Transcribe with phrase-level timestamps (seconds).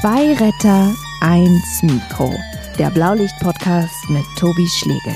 [0.00, 2.34] Zwei Retter, eins Mikro.
[2.78, 5.12] Der Blaulicht-Podcast mit Tobi Schlegel.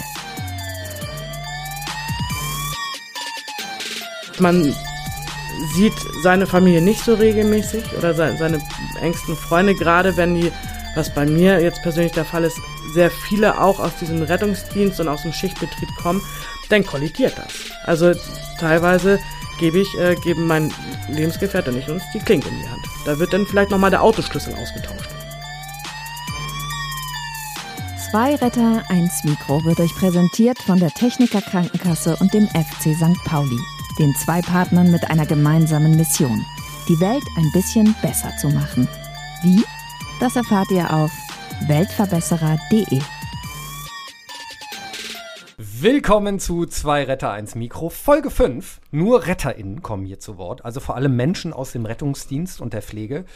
[4.39, 4.77] Man
[5.75, 8.61] sieht seine Familie nicht so regelmäßig oder seine
[9.01, 10.53] engsten Freunde, gerade wenn die,
[10.95, 12.61] was bei mir jetzt persönlich der Fall ist,
[12.93, 16.21] sehr viele auch aus diesem Rettungsdienst und aus dem Schichtbetrieb kommen,
[16.69, 17.55] dann kollidiert das.
[17.87, 18.13] Also
[18.61, 19.19] teilweise
[19.59, 20.73] gebe ich, äh, geben mein
[21.09, 22.85] Lebensgefährte nicht uns die Klinke in die Hand.
[23.05, 25.11] Da wird dann vielleicht nochmal der Autoschlüssel ausgetauscht.
[28.11, 33.25] Zwei Retter, eins Mikro wird euch präsentiert von der Techniker Krankenkasse und dem FC St.
[33.25, 33.59] Pauli,
[33.99, 36.45] den zwei Partnern mit einer gemeinsamen Mission,
[36.89, 38.87] die Welt ein bisschen besser zu machen.
[39.43, 39.65] Wie?
[40.21, 41.11] Das erfahrt ihr auf
[41.67, 43.01] weltverbesserer.de.
[45.85, 48.81] Willkommen zu Zwei Retter 1 Mikro, Folge 5.
[48.91, 52.81] Nur RetterInnen kommen hier zu Wort, also vor allem Menschen aus dem Rettungsdienst und der
[52.81, 53.27] Pflege.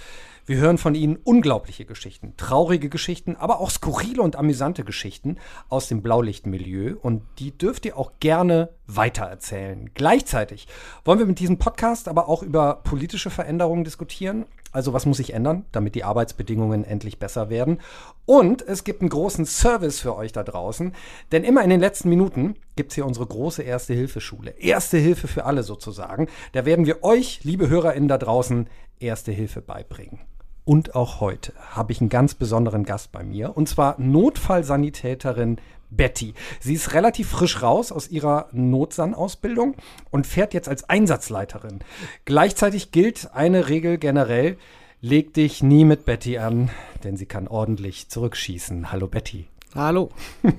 [0.47, 5.37] Wir hören von ihnen unglaubliche Geschichten, traurige Geschichten, aber auch skurrile und amüsante Geschichten
[5.69, 9.91] aus dem Blaulichtmilieu und die dürft ihr auch gerne weitererzählen.
[9.93, 10.69] Gleichzeitig
[11.05, 14.47] wollen wir mit diesem Podcast aber auch über politische Veränderungen diskutieren.
[14.73, 17.81] Also was muss sich ändern, damit die Arbeitsbedingungen endlich besser werden?
[18.27, 20.93] Und es gibt einen großen Service für euch da draußen,
[21.33, 24.51] denn immer in den letzten Minuten gibt es hier unsere große Erste-Hilfe-Schule.
[24.59, 26.29] Erste Hilfe für alle sozusagen.
[26.53, 28.69] Da werden wir euch, liebe HörerInnen da draußen,
[29.01, 30.19] Erste Hilfe beibringen.
[30.65, 35.59] Und auch heute habe ich einen ganz besonderen Gast bei mir, und zwar Notfallsanitäterin
[35.91, 36.35] Betty.
[36.61, 39.75] Sie ist relativ frisch raus aus ihrer Notsan-Ausbildung
[40.11, 41.81] und fährt jetzt als Einsatzleiterin.
[42.25, 44.59] Gleichzeitig gilt eine Regel generell,
[45.01, 46.71] leg dich nie mit Betty an,
[47.05, 48.93] denn sie kann ordentlich zurückschießen.
[48.93, 49.47] Hallo Betty.
[49.75, 50.11] Hallo.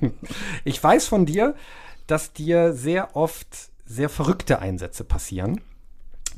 [0.64, 1.56] ich weiß von dir,
[2.08, 3.48] dass dir sehr oft
[3.86, 5.62] sehr verrückte Einsätze passieren.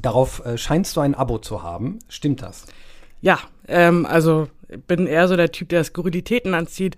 [0.02, 2.00] Darauf äh, scheinst du ein Abo zu haben.
[2.08, 2.66] Stimmt das?
[3.20, 4.48] Ja, ähm, also
[4.88, 6.98] bin eher so der Typ, der Skurrilitäten anzieht.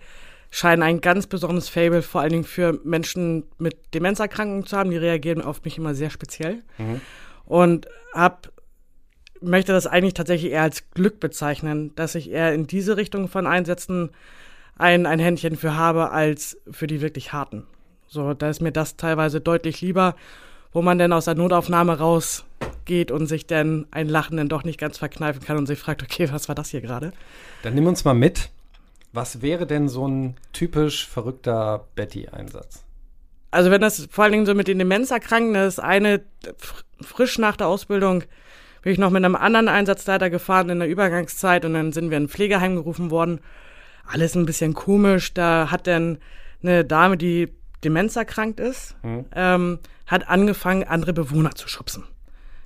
[0.55, 4.91] Scheinen ein ganz besonderes Fable vor allen Dingen für Menschen mit Demenzerkrankungen zu haben.
[4.91, 6.61] Die reagieren auf mich immer sehr speziell.
[6.77, 7.01] Mhm.
[7.45, 8.51] Und hab,
[9.41, 13.47] möchte das eigentlich tatsächlich eher als Glück bezeichnen, dass ich eher in diese Richtung von
[13.47, 14.11] Einsätzen
[14.77, 17.65] ein, ein Händchen für habe, als für die wirklich harten.
[18.07, 20.15] So, da ist mir das teilweise deutlich lieber,
[20.71, 22.45] wo man dann aus der Notaufnahme raus
[22.85, 26.03] geht und sich dann ein Lachen dann doch nicht ganz verkneifen kann und sich fragt,
[26.03, 27.11] okay, was war das hier gerade?
[27.63, 28.51] Dann nimm uns mal mit.
[29.13, 32.83] Was wäre denn so ein typisch verrückter Betty-Einsatz?
[33.51, 36.23] Also wenn das vor allen Dingen so mit den Demenzerkrankten ist, eine
[36.99, 38.23] frisch nach der Ausbildung
[38.81, 42.17] bin ich noch mit einem anderen Einsatzleiter gefahren in der Übergangszeit und dann sind wir
[42.17, 43.39] in ein Pflegeheim gerufen worden.
[44.05, 45.33] Alles ein bisschen komisch.
[45.33, 46.17] Da hat dann
[46.61, 47.53] eine Dame, die
[47.83, 49.25] demenzerkrankt ist, mhm.
[49.35, 52.03] ähm, hat angefangen, andere Bewohner zu schubsen.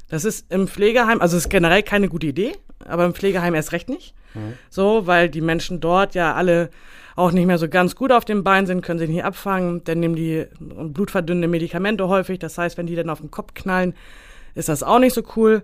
[0.09, 2.53] Das ist im Pflegeheim, also ist generell keine gute Idee,
[2.85, 4.13] aber im Pflegeheim erst recht nicht.
[4.33, 4.53] Mhm.
[4.69, 6.69] So, weil die Menschen dort ja alle
[7.15, 9.99] auch nicht mehr so ganz gut auf den Beinen sind, können sich nicht abfangen, dann
[9.99, 12.37] nehmen die blutverdünnende Medikamente häufig.
[12.37, 13.95] Das heißt, wenn die dann auf den Kopf knallen,
[14.53, 15.63] ist das auch nicht so cool.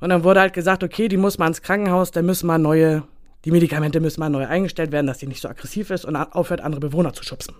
[0.00, 3.02] Und dann wurde halt gesagt, okay, die muss mal ins Krankenhaus, dann müssen mal neue,
[3.44, 6.62] die Medikamente müssen mal neu eingestellt werden, dass die nicht so aggressiv ist und aufhört,
[6.62, 7.54] andere Bewohner zu schubsen.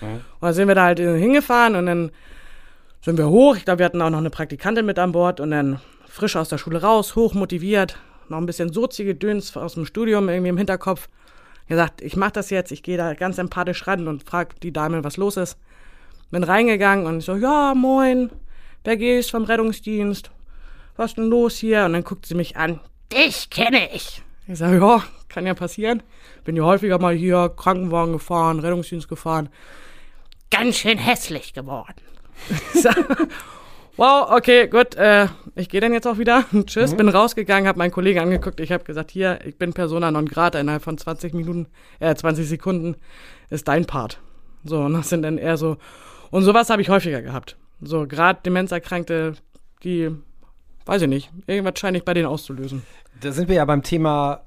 [0.00, 0.06] Mhm.
[0.06, 2.10] Und dann sind wir da halt hingefahren und dann
[3.06, 3.54] sind wir hoch.
[3.54, 6.48] Ich glaube, wir hatten auch noch eine Praktikantin mit an Bord und dann frisch aus
[6.48, 7.96] der Schule raus, hoch motiviert,
[8.28, 11.08] noch ein bisschen sozige Döns aus dem Studium irgendwie im Hinterkopf.
[11.68, 15.04] Gesagt, ich mache das jetzt, ich gehe da ganz empathisch ran und frage die Dame,
[15.04, 15.56] was los ist.
[16.32, 18.28] Bin reingegangen und ich so, ja, moin,
[18.82, 20.32] wer gehst vom Rettungsdienst?
[20.96, 21.84] Was denn los hier?
[21.84, 22.80] Und dann guckt sie mich an,
[23.12, 24.20] dich kenne ich.
[24.48, 26.02] Ich sage, ja, kann ja passieren.
[26.42, 29.48] Bin ja häufiger mal hier Krankenwagen gefahren, Rettungsdienst gefahren.
[30.50, 31.94] Ganz schön hässlich geworden.
[33.96, 36.44] wow, okay, gut, äh, ich gehe dann jetzt auch wieder.
[36.66, 36.96] Tschüss, mhm.
[36.98, 38.60] bin rausgegangen, habe meinen Kollegen angeguckt.
[38.60, 40.58] Ich habe gesagt, hier, ich bin Persona non grata.
[40.58, 41.66] Innerhalb von 20 Minuten,
[42.00, 42.96] äh, 20 Sekunden
[43.50, 44.20] ist dein Part.
[44.64, 45.76] So, und das sind dann eher so.
[46.30, 47.56] Und sowas habe ich häufiger gehabt.
[47.80, 49.34] So, gerade Demenzerkrankte,
[49.84, 50.10] die,
[50.86, 52.82] weiß ich nicht, irgendwas scheine ich bei denen auszulösen.
[53.20, 54.42] Da sind wir ja beim Thema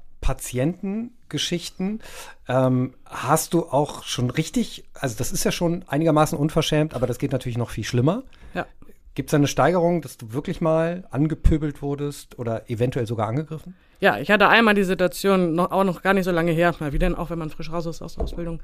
[1.30, 2.00] Patientengeschichten.
[2.48, 7.18] Ähm, hast du auch schon richtig, also das ist ja schon einigermaßen unverschämt, aber das
[7.18, 8.22] geht natürlich noch viel schlimmer.
[8.54, 8.66] Ja.
[9.14, 13.74] Gibt es eine Steigerung, dass du wirklich mal angepöbelt wurdest oder eventuell sogar angegriffen?
[14.00, 16.92] Ja, ich hatte einmal die Situation, noch, auch noch gar nicht so lange her, mal
[16.92, 18.60] wieder, auch wenn man frisch raus ist aus der Ausbildung.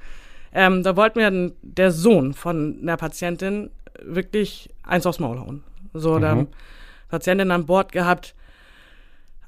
[0.53, 3.71] Ähm, da wollte mir der Sohn von einer Patientin
[4.01, 5.65] wirklich eins aufs Maul hauen.
[5.93, 6.21] So, mhm.
[6.21, 6.47] da
[7.09, 8.35] Patientin an Bord gehabt,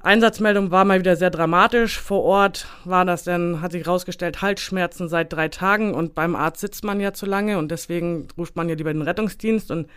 [0.01, 1.99] Einsatzmeldung war mal wieder sehr dramatisch.
[1.99, 6.61] Vor Ort war das dann, hat sich herausgestellt, Halsschmerzen seit drei Tagen und beim Arzt
[6.61, 9.89] sitzt man ja zu lange und deswegen ruft man ja lieber den Rettungsdienst und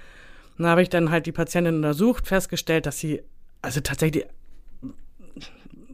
[0.58, 3.22] dann habe ich dann halt die Patientin untersucht, festgestellt, dass sie
[3.62, 4.26] also tatsächlich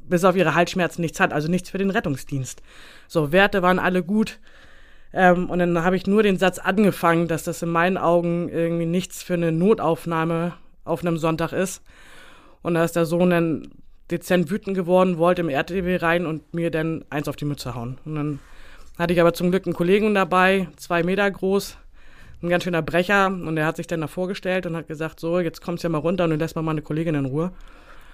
[0.09, 2.63] bis auf ihre Halsschmerzen nichts hat, also nichts für den Rettungsdienst.
[3.09, 4.39] So, Werte waren alle gut.
[5.13, 8.87] Ähm, und dann habe ich nur den Satz angefangen, dass das in meinen Augen irgendwie
[8.87, 10.55] nichts für eine Notaufnahme
[10.85, 11.83] auf einem Sonntag ist.
[12.63, 13.71] Und da ist der Sohn dann
[14.11, 17.99] dezent wütend geworden, wollte im RTW rein und mir dann eins auf die Mütze hauen.
[18.05, 18.39] Und dann
[18.99, 21.77] hatte ich aber zum Glück einen Kollegen dabei, zwei Meter groß,
[22.43, 23.27] ein ganz schöner Brecher.
[23.27, 25.93] Und der hat sich dann da vorgestellt und hat gesagt, so, jetzt kommst du ja
[25.93, 27.53] mal runter und du lässt mal meine Kollegin in Ruhe.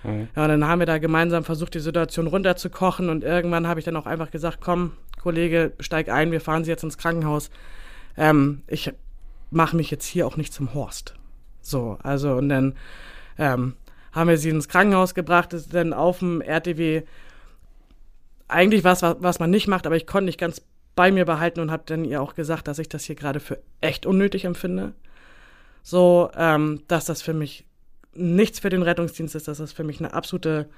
[0.02, 0.28] Mhm.
[0.36, 3.08] Ja, und dann haben wir da gemeinsam versucht, die Situation runterzukochen.
[3.08, 4.92] Und irgendwann habe ich dann auch einfach gesagt, komm,
[5.22, 7.50] Kollege, steig ein, wir fahren Sie jetzt ins Krankenhaus.
[8.16, 8.92] Ähm, ich
[9.50, 11.14] mache mich jetzt hier auch nicht zum Horst.
[11.62, 12.74] So, also und dann
[13.38, 13.74] ähm,
[14.14, 17.02] haben wir sie ins Krankenhaus gebracht, ist dann auf dem RTW
[18.48, 20.62] eigentlich was, was man nicht macht, aber ich konnte nicht ganz
[20.94, 23.58] bei mir behalten und habe dann ihr auch gesagt, dass ich das hier gerade für
[23.80, 24.92] echt unnötig empfinde.
[25.82, 27.66] So, ähm, dass das für mich
[28.14, 30.68] nichts für den Rettungsdienst ist, dass das für mich eine absolute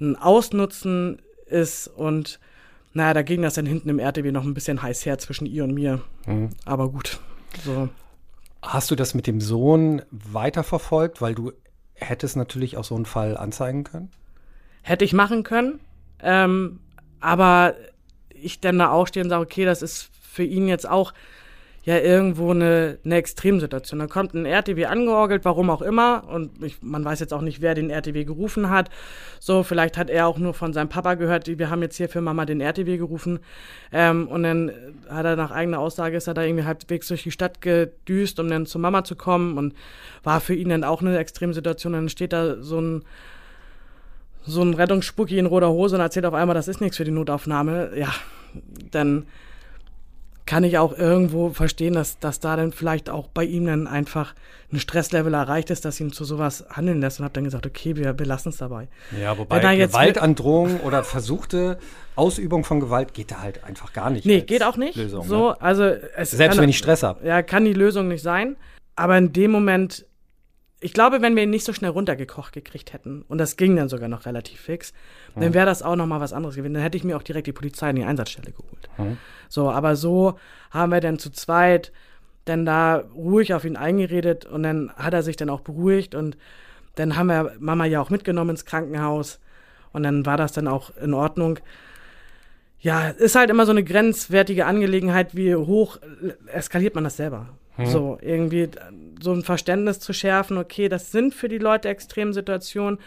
[0.00, 2.40] ein Ausnutzen ist und
[2.92, 5.64] naja, da ging das dann hinten im RTW noch ein bisschen heiß her zwischen ihr
[5.64, 6.02] und mir.
[6.26, 6.50] Mhm.
[6.66, 7.20] Aber gut,
[7.64, 7.88] so.
[8.60, 11.52] Hast du das mit dem Sohn weiterverfolgt, weil du
[12.02, 14.10] hättest natürlich auch so einen Fall anzeigen können?
[14.82, 15.80] Hätte ich machen können.
[16.20, 16.80] Ähm,
[17.20, 17.74] aber
[18.30, 21.12] ich dann da auch stehe und sage, okay, das ist für ihn jetzt auch
[21.84, 23.98] ja irgendwo eine, eine Extremsituation.
[23.98, 27.60] Da kommt ein RTW angeorgelt, warum auch immer, und ich, man weiß jetzt auch nicht,
[27.60, 28.88] wer den RTW gerufen hat.
[29.40, 32.20] So, vielleicht hat er auch nur von seinem Papa gehört, wir haben jetzt hier für
[32.20, 33.40] Mama den RTW gerufen.
[33.92, 34.70] Ähm, und dann
[35.08, 38.48] hat er nach eigener Aussage, ist er da irgendwie halbwegs durch die Stadt gedüst, um
[38.48, 39.74] dann zu Mama zu kommen und
[40.22, 41.94] war für ihn dann auch eine Extremsituation.
[41.94, 43.04] Dann steht da so ein
[44.44, 47.12] so ein Rettungsspucki in roter Hose und erzählt auf einmal, das ist nichts für die
[47.12, 47.92] Notaufnahme.
[47.96, 48.12] Ja,
[48.90, 49.26] dann
[50.46, 54.34] kann ich auch irgendwo verstehen, dass, dass da dann vielleicht auch bei ihm dann einfach
[54.72, 57.96] ein Stresslevel erreicht ist, dass ihn zu sowas handeln lässt und habe dann gesagt, okay,
[57.96, 58.88] wir, wir lassen es dabei.
[59.20, 61.78] Ja, wobei Gewaltandrohung oder versuchte
[62.16, 64.26] Ausübung von Gewalt geht da halt einfach gar nicht.
[64.26, 64.96] Nee, geht auch nicht.
[64.96, 65.56] Lösung, so, ne?
[65.60, 67.26] also es Selbst kann, wenn ich Stress habe.
[67.26, 68.56] Ja, kann die Lösung nicht sein.
[68.96, 70.04] Aber in dem Moment,
[70.82, 73.88] ich glaube, wenn wir ihn nicht so schnell runtergekocht gekriegt hätten, und das ging dann
[73.88, 74.92] sogar noch relativ fix,
[75.34, 75.40] mhm.
[75.40, 76.74] dann wäre das auch noch mal was anderes gewesen.
[76.74, 78.88] Dann hätte ich mir auch direkt die Polizei in die Einsatzstelle geholt.
[78.98, 79.16] Mhm.
[79.48, 80.38] So, aber so
[80.70, 81.92] haben wir dann zu zweit
[82.44, 86.36] dann da ruhig auf ihn eingeredet und dann hat er sich dann auch beruhigt und
[86.96, 89.38] dann haben wir Mama ja auch mitgenommen ins Krankenhaus
[89.92, 91.60] und dann war das dann auch in Ordnung.
[92.82, 95.98] Ja, ist halt immer so eine grenzwertige Angelegenheit, wie hoch
[96.46, 97.48] eskaliert man das selber.
[97.76, 97.86] Hm.
[97.86, 98.68] So, irgendwie
[99.20, 102.98] so ein Verständnis zu schärfen, okay, das sind für die Leute Extremsituationen.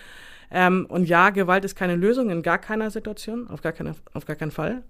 [0.50, 4.26] Ähm, und ja, Gewalt ist keine Lösung in gar keiner Situation, auf gar, keine, auf
[4.26, 4.84] gar keinen Fall.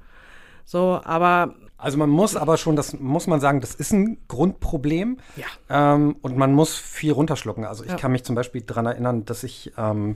[0.66, 1.56] So, aber.
[1.78, 5.18] Also man muss aber schon, das muss man sagen, das ist ein Grundproblem.
[5.36, 5.94] Ja.
[5.96, 7.66] Ähm, und man muss viel runterschlucken.
[7.66, 7.98] Also ich ja.
[7.98, 10.16] kann mich zum Beispiel daran erinnern, dass ich ähm,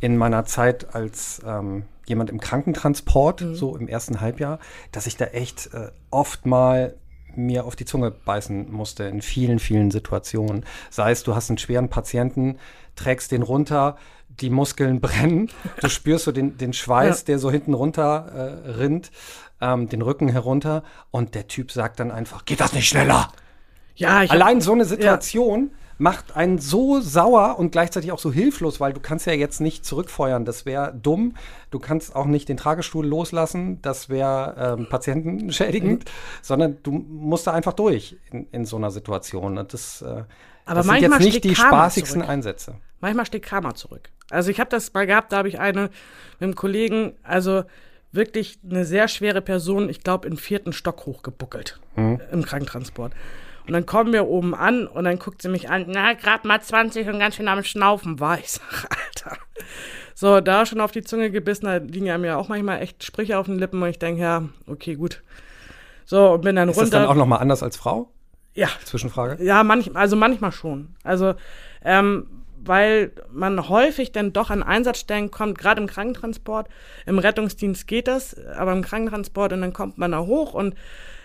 [0.00, 3.54] in meiner Zeit als ähm, jemand im Krankentransport, mhm.
[3.54, 4.58] so im ersten Halbjahr,
[4.92, 6.94] dass ich da echt äh, oft mal
[7.36, 10.66] mir auf die Zunge beißen musste in vielen, vielen Situationen.
[10.90, 12.58] Sei es, du hast einen schweren Patienten,
[12.96, 13.96] trägst den runter,
[14.28, 15.48] die Muskeln brennen,
[15.80, 17.26] du spürst so den, den Schweiß, ja.
[17.26, 18.26] der so hinten runter
[18.66, 19.10] äh, rinnt
[19.60, 23.32] ähm, den Rücken herunter und der Typ sagt dann einfach, geht das nicht schneller?
[23.94, 25.76] Ja, ich Allein so eine Situation ja.
[26.00, 29.84] Macht einen so sauer und gleichzeitig auch so hilflos, weil du kannst ja jetzt nicht
[29.84, 30.46] zurückfeuern.
[30.46, 31.34] Das wäre dumm.
[31.70, 33.82] Du kannst auch nicht den Tragestuhl loslassen.
[33.82, 36.10] Das wäre ähm, patientenschädigend, mhm.
[36.40, 39.58] sondern du musst da einfach durch in, in so einer Situation.
[39.58, 40.24] Und das, äh,
[40.64, 42.30] Aber das sind jetzt nicht die Karma spaßigsten zurück.
[42.30, 42.74] Einsätze.
[43.00, 44.08] Manchmal steht Karma zurück.
[44.30, 45.90] Also ich habe das mal gehabt, da habe ich eine mit
[46.40, 47.64] einem Kollegen, also
[48.10, 52.20] wirklich eine sehr schwere Person, ich glaube, im vierten Stock hochgebuckelt mhm.
[52.32, 53.12] im Krankentransport.
[53.66, 56.60] Und dann kommen wir oben an und dann guckt sie mich an, na, gerade mal
[56.60, 58.38] 20 und ganz schön am Schnaufen war.
[58.38, 59.38] Ich sag, Alter.
[60.14, 63.38] So, da schon auf die Zunge gebissen, da liegen ja mir auch manchmal echt Sprüche
[63.38, 65.22] auf den Lippen und ich denke, ja, okay, gut.
[66.04, 66.84] So, und bin dann Ist runter.
[66.84, 68.10] Ist das dann auch nochmal anders als Frau?
[68.54, 68.68] Ja.
[68.84, 69.42] Zwischenfrage?
[69.42, 70.96] Ja, manch, also manchmal schon.
[71.04, 71.34] Also,
[71.84, 72.26] ähm,
[72.62, 76.68] weil man häufig dann doch an Einsatzstellen kommt, gerade im Krankentransport.
[77.06, 80.74] Im Rettungsdienst geht das, aber im Krankentransport und dann kommt man da hoch und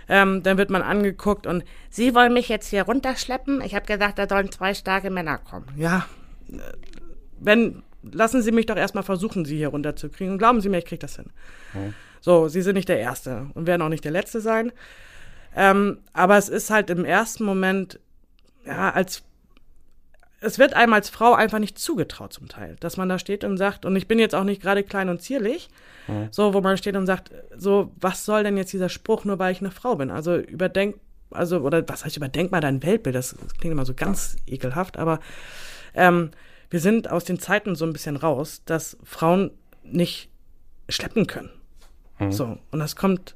[0.07, 3.61] ähm, dann wird man angeguckt und Sie wollen mich jetzt hier runterschleppen?
[3.61, 5.67] Ich habe gesagt, da sollen zwei starke Männer kommen.
[5.75, 6.05] Ja,
[7.39, 10.33] wenn, lassen Sie mich doch erstmal versuchen, Sie hier runterzukriegen.
[10.33, 11.31] Und glauben Sie mir, ich kriege das hin.
[11.73, 11.93] Mhm.
[12.21, 14.71] So, Sie sind nicht der Erste und werden auch nicht der Letzte sein.
[15.55, 17.99] Ähm, aber es ist halt im ersten Moment,
[18.65, 19.23] ja, als
[20.41, 23.57] es wird einem als Frau einfach nicht zugetraut zum Teil, dass man da steht und
[23.57, 25.69] sagt, und ich bin jetzt auch nicht gerade klein und zierlich,
[26.07, 26.27] mhm.
[26.31, 29.51] so, wo man steht und sagt, so, was soll denn jetzt dieser Spruch, nur weil
[29.51, 30.11] ich eine Frau bin?
[30.11, 30.97] Also überdenk,
[31.31, 34.53] also, oder was heißt überdenk mal dein Weltbild, das, das klingt immer so ganz ja.
[34.53, 35.19] ekelhaft, aber
[35.93, 36.31] ähm,
[36.69, 39.51] wir sind aus den Zeiten so ein bisschen raus, dass Frauen
[39.83, 40.29] nicht
[40.89, 41.51] schleppen können.
[42.19, 42.31] Mhm.
[42.31, 43.35] So, und das kommt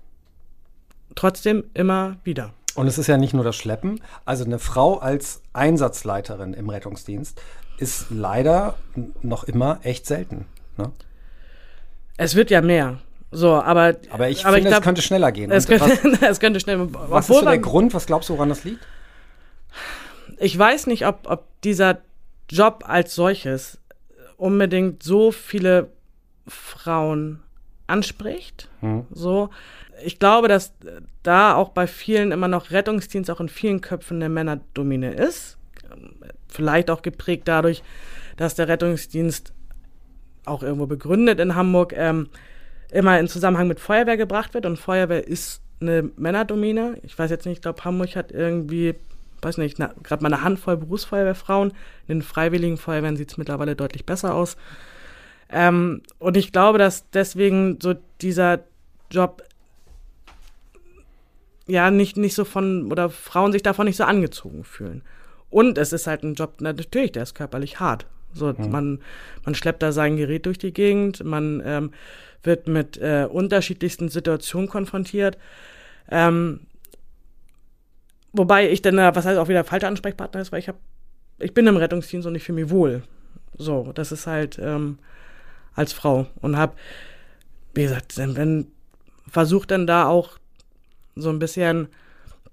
[1.15, 2.53] trotzdem immer wieder.
[2.75, 4.01] Und es ist ja nicht nur das Schleppen.
[4.25, 7.41] Also eine Frau als Einsatzleiterin im Rettungsdienst
[7.77, 8.75] ist leider
[9.21, 10.45] noch immer echt selten.
[10.77, 10.91] Ne?
[12.17, 12.99] Es wird ja mehr.
[13.31, 15.51] So, aber, aber ich aber finde, ich glaub, es könnte schneller gehen.
[15.51, 17.93] Es könnte, was, es könnte schneller Was ist so der Grund?
[17.93, 18.85] Was glaubst du, woran das liegt?
[20.38, 21.99] Ich weiß nicht, ob, ob dieser
[22.49, 23.77] Job als solches
[24.38, 25.91] unbedingt so viele
[26.47, 27.43] Frauen
[27.88, 28.69] anspricht.
[28.79, 29.05] Hm.
[29.11, 29.49] So,
[30.03, 30.74] ich glaube, dass
[31.24, 35.58] da auch bei vielen immer noch Rettungsdienst auch in vielen Köpfen eine Männerdomine ist.
[36.48, 37.84] Vielleicht auch geprägt dadurch,
[38.38, 39.53] dass der Rettungsdienst
[40.46, 42.29] auch irgendwo begründet in Hamburg ähm,
[42.91, 46.98] immer in Zusammenhang mit Feuerwehr gebracht wird und Feuerwehr ist eine Männerdomine.
[47.03, 48.96] Ich weiß jetzt nicht, ich glaube, Hamburg hat irgendwie,
[49.41, 51.72] weiß nicht, gerade mal eine Handvoll Berufsfeuerwehrfrauen.
[52.08, 54.58] In den freiwilligen Feuerwehren sieht es mittlerweile deutlich besser aus.
[55.51, 58.60] Ähm, und ich glaube, dass deswegen so dieser
[59.12, 59.44] Job
[61.69, 65.03] ja nicht, nicht so von, oder Frauen sich davon nicht so angezogen fühlen.
[65.49, 68.05] Und es ist halt ein Job, natürlich, der ist körperlich hart.
[68.33, 68.71] So, mhm.
[68.71, 68.99] man,
[69.43, 71.91] man schleppt da sein Gerät durch die Gegend, man ähm,
[72.43, 75.38] wird mit äh, unterschiedlichsten Situationen konfrontiert.
[76.09, 76.61] Ähm,
[78.31, 80.77] wobei ich dann, was heißt auch wieder falscher Ansprechpartner ist, weil ich habe,
[81.39, 83.03] ich bin im Rettungsdienst und ich fühle mich wohl.
[83.57, 84.99] So, das ist halt ähm,
[85.73, 86.73] als Frau und habe,
[87.73, 88.67] wie gesagt, wenn
[89.29, 90.38] versucht dann da auch
[91.21, 91.88] so ein bisschen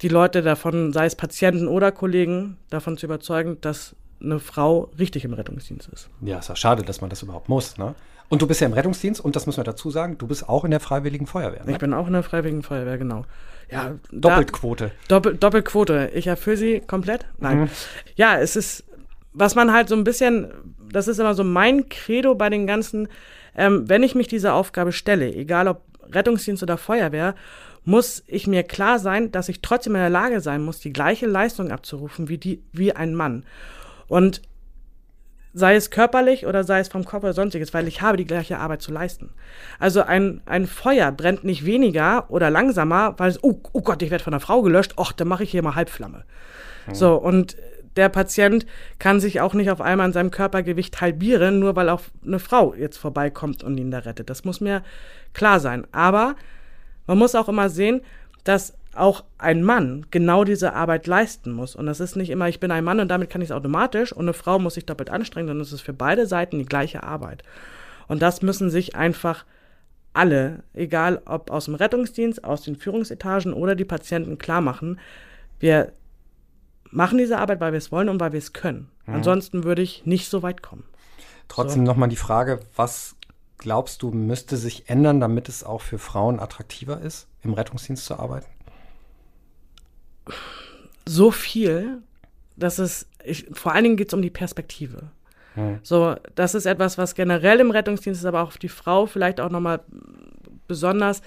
[0.02, 5.24] die Leute davon, sei es Patienten oder Kollegen, davon zu überzeugen, dass eine Frau richtig
[5.24, 6.08] im Rettungsdienst ist.
[6.20, 7.76] Ja, ist ja schade, dass man das überhaupt muss.
[7.78, 7.94] Ne?
[8.28, 10.64] Und du bist ja im Rettungsdienst und das müssen wir dazu sagen, du bist auch
[10.64, 11.64] in der Freiwilligen Feuerwehr.
[11.64, 11.72] Ne?
[11.72, 13.24] Ich bin auch in der Freiwilligen Feuerwehr, genau.
[13.70, 14.92] Ja, Doppelquote.
[15.08, 16.10] Da, Doppel, Doppelquote.
[16.14, 17.26] Ich erfülle sie komplett?
[17.38, 17.60] Nein.
[17.60, 17.70] Mhm.
[18.14, 18.84] Ja, es ist,
[19.32, 20.52] was man halt so ein bisschen,
[20.90, 23.08] das ist immer so mein Credo bei den ganzen,
[23.56, 25.82] ähm, wenn ich mich dieser Aufgabe stelle, egal ob
[26.12, 27.34] Rettungsdienst oder Feuerwehr,
[27.86, 31.26] muss ich mir klar sein, dass ich trotzdem in der Lage sein muss, die gleiche
[31.26, 33.44] Leistung abzurufen wie die, wie ein Mann.
[34.08, 34.42] Und
[35.54, 38.58] sei es körperlich oder sei es vom Kopf oder sonstiges, weil ich habe die gleiche
[38.58, 39.30] Arbeit zu leisten.
[39.78, 44.10] Also ein, ein Feuer brennt nicht weniger oder langsamer, weil es, oh, oh Gott, ich
[44.10, 46.24] werde von einer Frau gelöscht, ach, dann mache ich hier mal Halbflamme.
[46.88, 46.94] Mhm.
[46.94, 47.56] So, und
[47.94, 48.66] der Patient
[48.98, 52.74] kann sich auch nicht auf einmal an seinem Körpergewicht halbieren, nur weil auch eine Frau
[52.74, 54.28] jetzt vorbeikommt und ihn da rettet.
[54.28, 54.82] Das muss mir
[55.32, 55.86] klar sein.
[55.92, 56.34] Aber
[57.06, 58.00] man muss auch immer sehen,
[58.44, 61.76] dass auch ein Mann genau diese Arbeit leisten muss.
[61.76, 64.12] Und das ist nicht immer, ich bin ein Mann und damit kann ich es automatisch
[64.12, 67.02] und eine Frau muss sich doppelt anstrengen, sondern es ist für beide Seiten die gleiche
[67.02, 67.42] Arbeit.
[68.08, 69.44] Und das müssen sich einfach
[70.14, 74.98] alle, egal ob aus dem Rettungsdienst, aus den Führungsetagen oder die Patienten klar machen,
[75.58, 75.92] wir
[76.90, 78.88] machen diese Arbeit, weil wir es wollen und weil wir es können.
[79.06, 79.14] Mhm.
[79.14, 80.84] Ansonsten würde ich nicht so weit kommen.
[81.48, 81.92] Trotzdem so.
[81.92, 83.16] nochmal die Frage, was
[83.58, 88.18] glaubst du, müsste sich ändern, damit es auch für Frauen attraktiver ist, im Rettungsdienst zu
[88.18, 88.46] arbeiten?
[91.06, 92.02] So viel,
[92.56, 95.10] dass es, ich, vor allen Dingen geht es um die Perspektive.
[95.54, 95.78] Hm.
[95.82, 99.50] So, das ist etwas, was generell im Rettungsdienst ist, aber auch die Frau vielleicht auch
[99.50, 99.80] nochmal
[100.68, 101.22] besonders.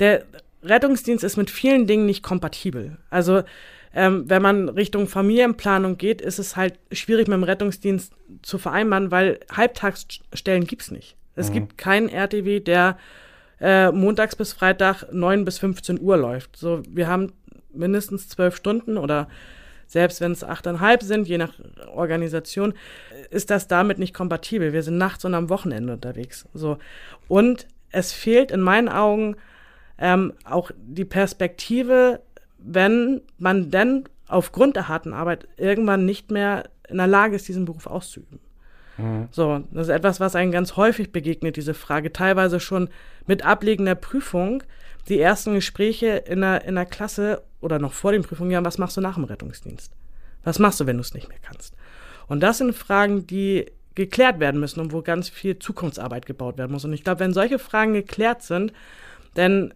[0.00, 0.24] Der
[0.62, 2.98] Rettungsdienst ist mit vielen Dingen nicht kompatibel.
[3.08, 3.42] Also,
[3.92, 9.10] ähm, wenn man Richtung Familienplanung geht, ist es halt schwierig mit dem Rettungsdienst zu vereinbaren,
[9.10, 11.16] weil Halbtagsstellen gibt es nicht.
[11.40, 11.54] Es mhm.
[11.54, 12.98] gibt keinen RTW, der
[13.60, 16.56] äh, montags bis Freitag 9 bis 15 Uhr läuft.
[16.56, 17.32] So, wir haben
[17.72, 19.28] mindestens zwölf Stunden oder
[19.86, 21.52] selbst wenn es achteinhalb sind, je nach
[21.92, 22.74] Organisation,
[23.30, 24.72] ist das damit nicht kompatibel.
[24.72, 26.46] Wir sind nachts und am Wochenende unterwegs.
[26.54, 26.78] So.
[27.26, 29.36] Und es fehlt in meinen Augen
[29.98, 32.20] ähm, auch die Perspektive,
[32.58, 37.64] wenn man denn aufgrund der harten Arbeit irgendwann nicht mehr in der Lage ist, diesen
[37.64, 38.38] Beruf auszuüben.
[39.00, 39.28] Mhm.
[39.30, 42.12] So, das ist etwas, was einem ganz häufig begegnet, diese Frage.
[42.12, 42.88] Teilweise schon
[43.26, 44.62] mit Ablegen der Prüfung,
[45.08, 48.78] die ersten Gespräche in der, in der Klasse oder noch vor den Prüfungen, ja, was
[48.78, 49.92] machst du nach dem Rettungsdienst?
[50.44, 51.74] Was machst du, wenn du es nicht mehr kannst?
[52.28, 56.72] Und das sind Fragen, die geklärt werden müssen und wo ganz viel Zukunftsarbeit gebaut werden
[56.72, 56.84] muss.
[56.84, 58.72] Und ich glaube, wenn solche Fragen geklärt sind,
[59.34, 59.74] dann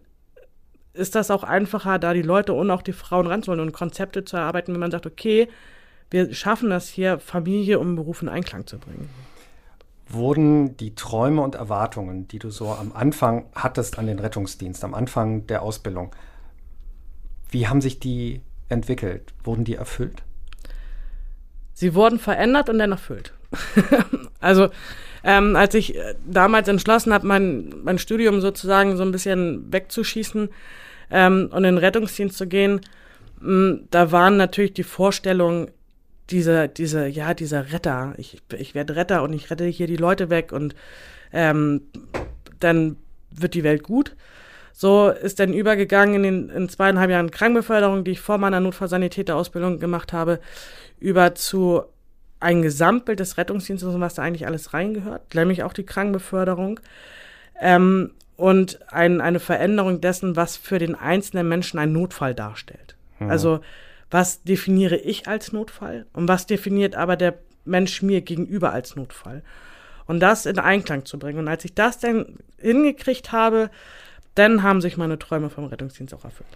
[0.93, 4.37] ist das auch einfacher, da die Leute und auch die Frauen ranzuholen und Konzepte zu
[4.37, 5.49] erarbeiten, wenn man sagt, okay,
[6.09, 9.09] wir schaffen das hier, Familie und Beruf in Einklang zu bringen.
[10.07, 14.93] Wurden die Träume und Erwartungen, die du so am Anfang hattest an den Rettungsdienst, am
[14.93, 16.15] Anfang der Ausbildung,
[17.49, 19.33] wie haben sich die entwickelt?
[19.43, 20.23] Wurden die erfüllt?
[21.73, 23.33] Sie wurden verändert und dann erfüllt.
[24.39, 24.69] also
[25.23, 30.49] ähm, als ich äh, damals entschlossen habe, mein, mein Studium sozusagen so ein bisschen wegzuschießen
[31.09, 32.81] ähm, und in den Rettungsdienst zu gehen,
[33.41, 35.71] mh, mm, da waren natürlich die Vorstellungen,
[36.29, 38.13] dieser, dieser, ja, dieser Retter.
[38.17, 40.75] Ich, ich werde Retter und ich rette hier die Leute weg und
[41.31, 41.81] ähm,
[42.59, 42.97] dann
[43.31, 44.15] wird die Welt gut.
[44.73, 49.79] So ist dann übergegangen in den in zweieinhalb Jahren Krankenbeförderung, die ich vor meiner Notfallsanitäterausbildung
[49.79, 50.39] gemacht habe,
[50.99, 51.83] über zu
[52.39, 56.79] ein Gesamtbild des Rettungsdienstes und was da eigentlich alles reingehört, nämlich auch die Krankenbeförderung.
[57.59, 62.95] Ähm, und ein, eine Veränderung dessen, was für den einzelnen Menschen ein Notfall darstellt.
[63.19, 63.29] Mhm.
[63.29, 63.61] Also
[64.15, 69.43] was definiere ich als Notfall und was definiert aber der Mensch mir gegenüber als Notfall.
[70.07, 71.39] Und das in Einklang zu bringen.
[71.39, 73.69] Und als ich das dann hingekriegt habe,
[74.33, 76.47] dann haben sich meine Träume vom Rettungsdienst auch erfüllt.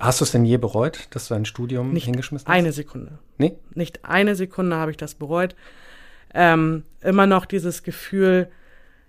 [0.00, 2.52] Hast du es denn je bereut, dass du ein Studium Nicht hingeschmissen hast?
[2.52, 3.18] Eine Sekunde.
[3.38, 3.54] Nee?
[3.74, 5.54] Nicht eine Sekunde habe ich das bereut.
[6.34, 8.48] Ähm, immer noch dieses Gefühl,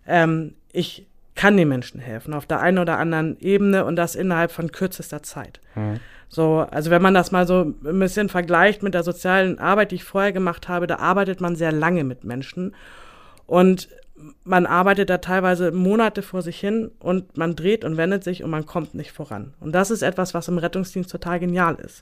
[0.05, 4.51] ähm, ich kann den Menschen helfen, auf der einen oder anderen Ebene und das innerhalb
[4.51, 5.61] von kürzester Zeit.
[5.73, 5.99] Mhm.
[6.29, 9.95] So, also wenn man das mal so ein bisschen vergleicht mit der sozialen Arbeit, die
[9.95, 12.75] ich vorher gemacht habe, da arbeitet man sehr lange mit Menschen
[13.45, 13.87] und
[14.43, 18.49] man arbeitet da teilweise Monate vor sich hin und man dreht und wendet sich und
[18.49, 19.53] man kommt nicht voran.
[19.59, 22.01] Und das ist etwas, was im Rettungsdienst total genial ist.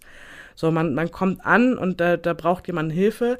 [0.56, 3.38] So, man, man kommt an und da, da braucht jemand Hilfe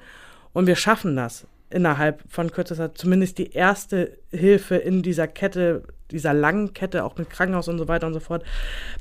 [0.54, 6.34] und wir schaffen das innerhalb von kürzester, zumindest die erste Hilfe in dieser Kette, dieser
[6.34, 8.44] langen Kette, auch mit Krankenhaus und so weiter und so fort,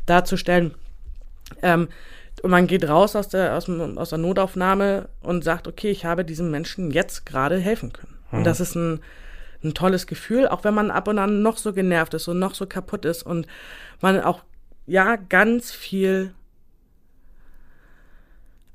[0.07, 0.75] darzustellen.
[1.63, 1.89] Ähm,
[2.43, 6.25] und man geht raus aus der, aus, aus der Notaufnahme und sagt, okay, ich habe
[6.25, 8.19] diesem Menschen jetzt gerade helfen können.
[8.31, 8.39] Hm.
[8.39, 9.01] Und das ist ein,
[9.63, 12.55] ein tolles Gefühl, auch wenn man ab und an noch so genervt ist und noch
[12.55, 13.47] so kaputt ist und
[14.01, 14.43] man auch,
[14.87, 16.35] ja, ganz viel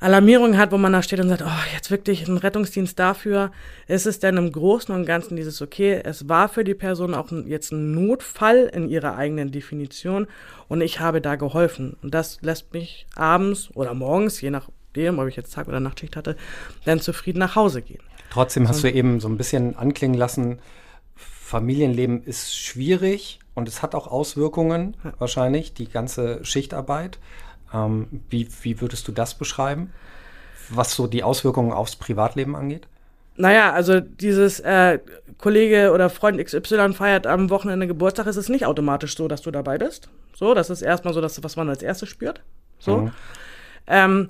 [0.02, 3.52] Alarmierung hat, wo man da steht und sagt, oh, jetzt wirklich ein Rettungsdienst dafür.
[3.88, 7.30] Ist es denn im Großen und Ganzen dieses, okay, es war für die Person auch
[7.46, 10.28] jetzt ein Notfall in ihrer eigenen Definition
[10.70, 11.98] und ich habe da geholfen.
[12.02, 16.16] Und das lässt mich abends oder morgens, je nachdem, ob ich jetzt Tag- oder Nachtschicht
[16.16, 16.38] hatte,
[16.86, 18.04] dann zufrieden nach Hause gehen.
[18.30, 20.60] Trotzdem hast du eben so ein bisschen anklingen lassen,
[21.50, 27.18] Familienleben ist schwierig und es hat auch Auswirkungen, wahrscheinlich, die ganze Schichtarbeit.
[27.74, 29.92] Ähm, wie, wie würdest du das beschreiben,
[30.70, 32.88] was so die Auswirkungen aufs Privatleben angeht?
[33.36, 35.00] Naja, also dieses äh,
[35.38, 39.52] Kollege oder Freund XY feiert am Wochenende Geburtstag, ist es nicht automatisch so, dass du
[39.52, 40.10] dabei bist.
[40.36, 42.42] So, das ist erstmal so das, was man als erstes spürt.
[42.80, 42.98] So.
[42.98, 43.12] Mhm.
[43.88, 44.30] Ähm,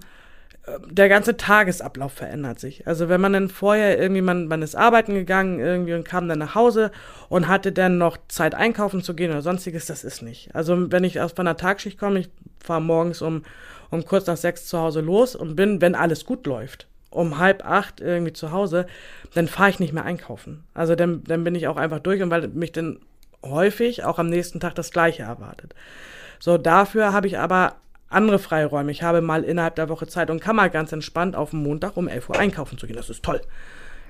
[0.89, 2.85] der ganze Tagesablauf verändert sich.
[2.87, 6.39] Also wenn man dann vorher irgendwie, man, man ist arbeiten gegangen irgendwie und kam dann
[6.39, 6.91] nach Hause
[7.29, 10.53] und hatte dann noch Zeit einkaufen zu gehen oder sonstiges, das ist nicht.
[10.53, 12.29] Also wenn ich aus von der Tagschicht komme, ich
[12.63, 13.43] fahre morgens um,
[13.89, 17.65] um kurz nach sechs zu Hause los und bin, wenn alles gut läuft, um halb
[17.65, 18.85] acht irgendwie zu Hause,
[19.33, 20.63] dann fahre ich nicht mehr einkaufen.
[20.73, 22.99] Also dann, dann bin ich auch einfach durch und weil mich dann
[23.43, 25.73] häufig auch am nächsten Tag das Gleiche erwartet.
[26.39, 27.75] So, dafür habe ich aber
[28.09, 28.91] andere Freiräume.
[28.91, 31.95] Ich habe mal innerhalb der Woche Zeit und kann mal ganz entspannt auf dem Montag
[31.95, 32.95] um 11 Uhr einkaufen zu gehen.
[32.95, 33.41] Das ist toll.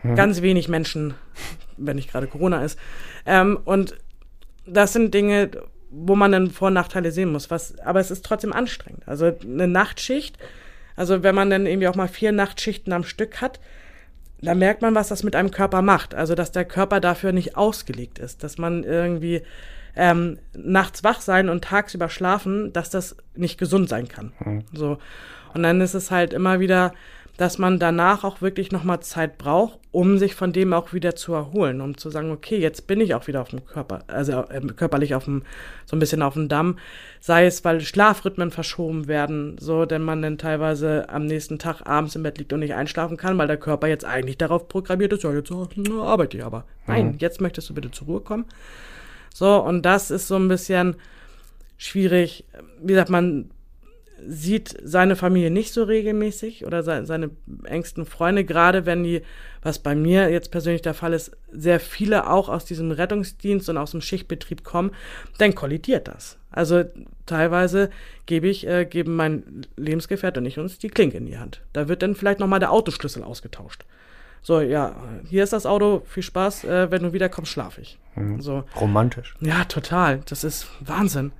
[0.02, 0.16] Hm.
[0.16, 1.16] Ganz wenig Menschen,
[1.78, 2.80] wenn nicht gerade Corona ist.
[3.26, 3.96] Ähm, und
[4.66, 5.52] das sind Dinge,
[5.92, 7.50] wo man dann Vor- und Nachteile sehen muss.
[7.50, 9.08] Was, aber es ist trotzdem anstrengend.
[9.08, 10.38] Also eine Nachtschicht,
[10.96, 13.60] also wenn man dann irgendwie auch mal vier Nachtschichten am Stück hat,
[14.42, 16.16] da merkt man, was das mit einem Körper macht.
[16.16, 19.42] Also dass der Körper dafür nicht ausgelegt ist, dass man irgendwie
[19.96, 24.32] ähm, nachts wach sein und tagsüber schlafen, dass das nicht gesund sein kann.
[24.40, 24.64] Mhm.
[24.74, 24.98] So.
[25.54, 26.94] Und dann ist es halt immer wieder,
[27.40, 31.34] dass man danach auch wirklich nochmal Zeit braucht, um sich von dem auch wieder zu
[31.34, 34.60] erholen, um zu sagen, okay, jetzt bin ich auch wieder auf dem Körper, also äh,
[34.76, 35.44] körperlich auf dem,
[35.86, 36.78] so ein bisschen auf dem Damm,
[37.22, 42.18] sei es, weil Schlafrhythmen verschoben werden, so, denn man dann teilweise am nächsten Tag abends
[42.18, 45.24] im Bett liegt und nicht einschlafen kann, weil der Körper jetzt eigentlich darauf programmiert ist,
[45.24, 46.66] ja, jetzt na, arbeite ich aber.
[46.88, 47.16] Nein, mhm.
[47.20, 48.48] jetzt möchtest du bitte zur Ruhe kommen.
[49.34, 50.98] So, und das ist so ein bisschen
[51.78, 52.44] schwierig.
[52.82, 53.50] Wie gesagt, man
[54.28, 57.30] sieht seine Familie nicht so regelmäßig oder seine, seine
[57.64, 59.22] engsten Freunde, gerade wenn die,
[59.62, 63.78] was bei mir jetzt persönlich der Fall ist, sehr viele auch aus diesem Rettungsdienst und
[63.78, 64.92] aus dem Schichtbetrieb kommen,
[65.38, 66.38] dann kollidiert das.
[66.52, 66.84] Also
[67.26, 67.90] teilweise
[68.26, 71.62] gebe ich, äh, geben mein Lebensgefährt und ich uns die Klinke in die Hand.
[71.74, 73.86] Da wird dann vielleicht nochmal der Autoschlüssel ausgetauscht.
[74.42, 74.96] So, ja,
[75.30, 78.00] hier ist das Auto, viel Spaß, äh, wenn du wiederkommst, schlafe ich.
[78.16, 78.42] Mhm.
[78.42, 78.64] So.
[78.80, 79.36] Romantisch.
[79.42, 80.22] Ja, total.
[80.26, 81.32] Das ist Wahnsinn.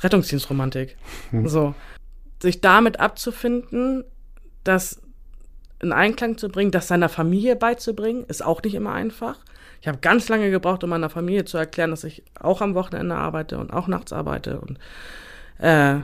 [0.00, 0.96] Rettungsdienstromantik.
[1.32, 1.48] Mhm.
[1.48, 1.74] So.
[2.40, 4.04] Sich damit abzufinden,
[4.64, 5.00] das
[5.80, 9.38] in Einklang zu bringen, das seiner Familie beizubringen, ist auch nicht immer einfach.
[9.80, 13.14] Ich habe ganz lange gebraucht, um meiner Familie zu erklären, dass ich auch am Wochenende
[13.14, 14.78] arbeite und auch nachts arbeite und
[15.58, 15.96] äh,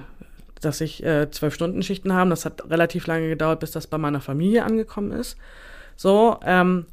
[0.60, 2.30] dass ich äh, zwölf Stunden Schichten habe.
[2.30, 5.38] Das hat relativ lange gedauert, bis das bei meiner Familie angekommen ist.
[5.96, 6.86] So, ähm,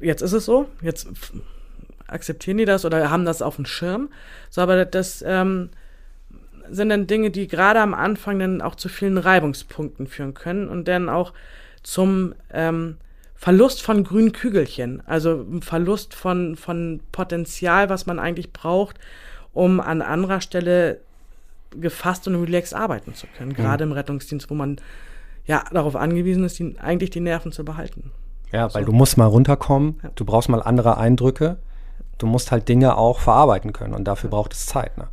[0.00, 1.08] jetzt ist es so, jetzt
[2.06, 4.10] akzeptieren die das oder haben das auf dem Schirm.
[4.50, 5.70] So, aber das ähm,
[6.70, 10.88] sind dann Dinge, die gerade am Anfang dann auch zu vielen Reibungspunkten führen können und
[10.88, 11.32] dann auch
[11.82, 12.96] zum ähm,
[13.34, 18.98] Verlust von grünen Kügelchen, also Verlust von, von Potenzial, was man eigentlich braucht,
[19.52, 21.00] um an anderer Stelle
[21.70, 24.76] gefasst und relaxed arbeiten zu können, gerade im Rettungsdienst, wo man
[25.46, 28.10] ja darauf angewiesen ist, die, eigentlich die Nerven zu behalten.
[28.52, 28.90] Ja, weil so.
[28.90, 30.10] du musst mal runterkommen, Ja.
[30.14, 31.56] du brauchst mal andere Eindrücke,
[32.18, 34.98] du musst halt Dinge auch verarbeiten können und dafür braucht es Zeit.
[34.98, 35.08] Ne?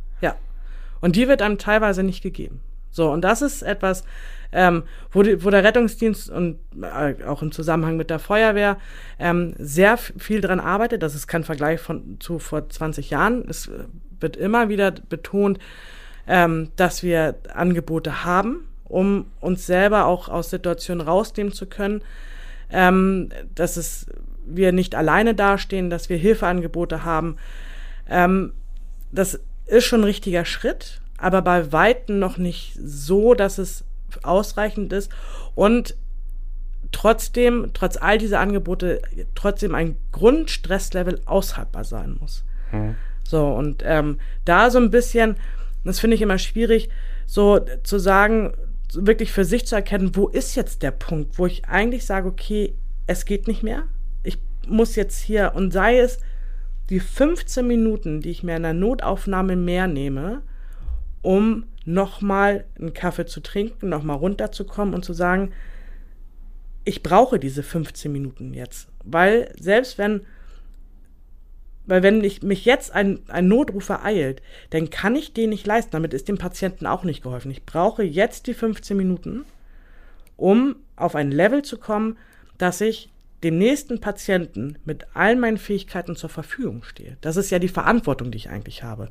[1.00, 2.60] Und die wird einem teilweise nicht gegeben.
[2.90, 4.04] So, und das ist etwas,
[4.50, 8.78] ähm, wo, die, wo der Rettungsdienst und äh, auch im Zusammenhang mit der Feuerwehr
[9.18, 11.02] ähm, sehr viel dran arbeitet.
[11.02, 13.44] Das ist kein Vergleich von zu vor 20 Jahren.
[13.48, 13.70] Es
[14.20, 15.58] wird immer wieder betont,
[16.26, 22.02] ähm, dass wir Angebote haben, um uns selber auch aus Situationen rausnehmen zu können,
[22.70, 24.06] ähm, dass es,
[24.46, 27.36] wir nicht alleine dastehen, dass wir Hilfeangebote haben.
[28.08, 28.54] Ähm,
[29.12, 33.84] das ist schon ein richtiger Schritt, aber bei Weitem noch nicht so, dass es
[34.22, 35.10] ausreichend ist
[35.54, 35.94] und
[36.92, 39.02] trotzdem, trotz all dieser Angebote,
[39.34, 42.44] trotzdem ein Grundstresslevel aushaltbar sein muss.
[43.24, 45.36] So, und ähm, da so ein bisschen,
[45.84, 46.88] das finde ich immer schwierig,
[47.26, 48.54] so zu sagen,
[48.94, 52.74] wirklich für sich zu erkennen, wo ist jetzt der Punkt, wo ich eigentlich sage, okay,
[53.06, 53.84] es geht nicht mehr.
[54.22, 56.20] Ich muss jetzt hier, und sei es
[56.90, 60.42] die 15 Minuten, die ich mir in der Notaufnahme mehr nehme,
[61.22, 65.52] um nochmal einen Kaffee zu trinken, nochmal runterzukommen und zu sagen,
[66.84, 68.88] ich brauche diese 15 Minuten jetzt.
[69.04, 70.22] Weil selbst wenn,
[71.86, 75.90] weil wenn ich, mich jetzt ein, ein Notruf ereilt, dann kann ich den nicht leisten.
[75.92, 77.50] Damit ist dem Patienten auch nicht geholfen.
[77.50, 79.44] Ich brauche jetzt die 15 Minuten,
[80.36, 82.16] um auf ein Level zu kommen,
[82.56, 83.10] dass ich
[83.42, 87.16] dem nächsten Patienten mit allen meinen Fähigkeiten zur Verfügung stehe.
[87.20, 89.10] Das ist ja die Verantwortung, die ich eigentlich habe.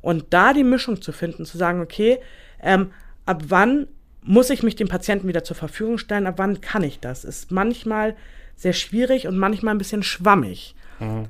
[0.00, 2.18] Und da die Mischung zu finden, zu sagen, okay,
[2.60, 2.90] ähm,
[3.26, 3.86] ab wann
[4.22, 7.50] muss ich mich dem Patienten wieder zur Verfügung stellen, ab wann kann ich das, ist
[7.50, 8.16] manchmal
[8.56, 10.74] sehr schwierig und manchmal ein bisschen schwammig.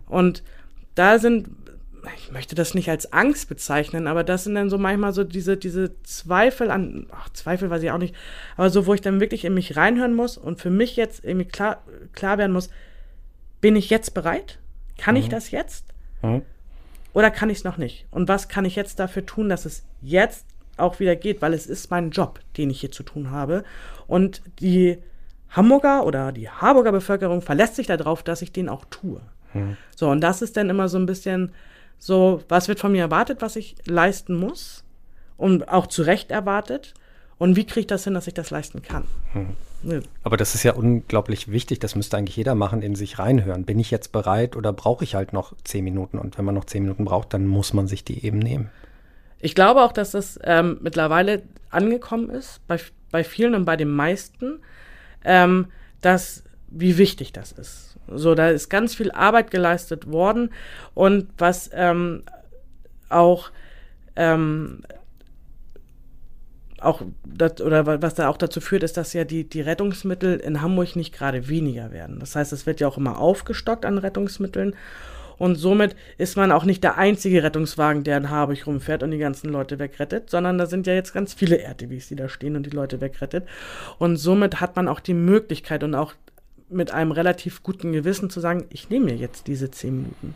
[0.06, 0.42] Und
[0.94, 1.48] da sind,
[2.16, 5.56] ich möchte das nicht als Angst bezeichnen, aber das sind dann so manchmal so diese,
[5.56, 8.14] diese Zweifel an, ach, Zweifel weiß ich auch nicht,
[8.56, 11.46] aber so, wo ich dann wirklich in mich reinhören muss und für mich jetzt irgendwie
[11.46, 12.70] klar, klar werden muss,
[13.60, 14.58] bin ich jetzt bereit?
[14.98, 15.86] Kann ich das jetzt?
[16.22, 16.42] Mhm.
[17.12, 18.06] Oder kann ich es noch nicht?
[18.10, 21.42] Und was kann ich jetzt dafür tun, dass es jetzt auch wieder geht?
[21.42, 23.64] Weil es ist mein Job, den ich hier zu tun habe.
[24.06, 24.98] Und die
[25.50, 29.20] Hamburger oder die Harburger Bevölkerung verlässt sich darauf, dass ich den auch tue.
[29.94, 31.52] So, und das ist dann immer so ein bisschen
[31.98, 34.84] so, was wird von mir erwartet, was ich leisten muss
[35.36, 36.94] und auch zu Recht erwartet
[37.38, 39.04] und wie kriege ich das hin, dass ich das leisten kann.
[39.82, 43.64] Ne, Aber das ist ja unglaublich wichtig, das müsste eigentlich jeder machen, in sich reinhören.
[43.64, 46.18] Bin ich jetzt bereit oder brauche ich halt noch zehn Minuten?
[46.18, 48.70] Und wenn man noch zehn Minuten braucht, dann muss man sich die eben nehmen.
[49.40, 52.78] Ich glaube auch, dass das ähm, mittlerweile angekommen ist, bei,
[53.10, 54.60] bei vielen und bei den meisten,
[55.22, 55.66] ähm,
[56.00, 56.44] dass,
[56.76, 57.96] wie wichtig das ist.
[58.12, 60.50] So, da ist ganz viel Arbeit geleistet worden
[60.94, 62.22] und was ähm,
[63.08, 63.50] auch
[64.16, 64.82] ähm,
[66.80, 70.36] auch das, oder wa- was da auch dazu führt, ist, dass ja die, die Rettungsmittel
[70.38, 72.20] in Hamburg nicht gerade weniger werden.
[72.20, 74.74] Das heißt, es wird ja auch immer aufgestockt an Rettungsmitteln.
[75.36, 79.18] Und somit ist man auch nicht der einzige Rettungswagen, der in Harburg rumfährt und die
[79.18, 82.66] ganzen Leute wegrettet, sondern da sind ja jetzt ganz viele RTWs, die da stehen und
[82.66, 83.44] die Leute wegrettet.
[83.98, 86.12] Und somit hat man auch die Möglichkeit und auch
[86.74, 90.34] mit einem relativ guten Gewissen zu sagen, ich nehme mir jetzt diese zehn Minuten.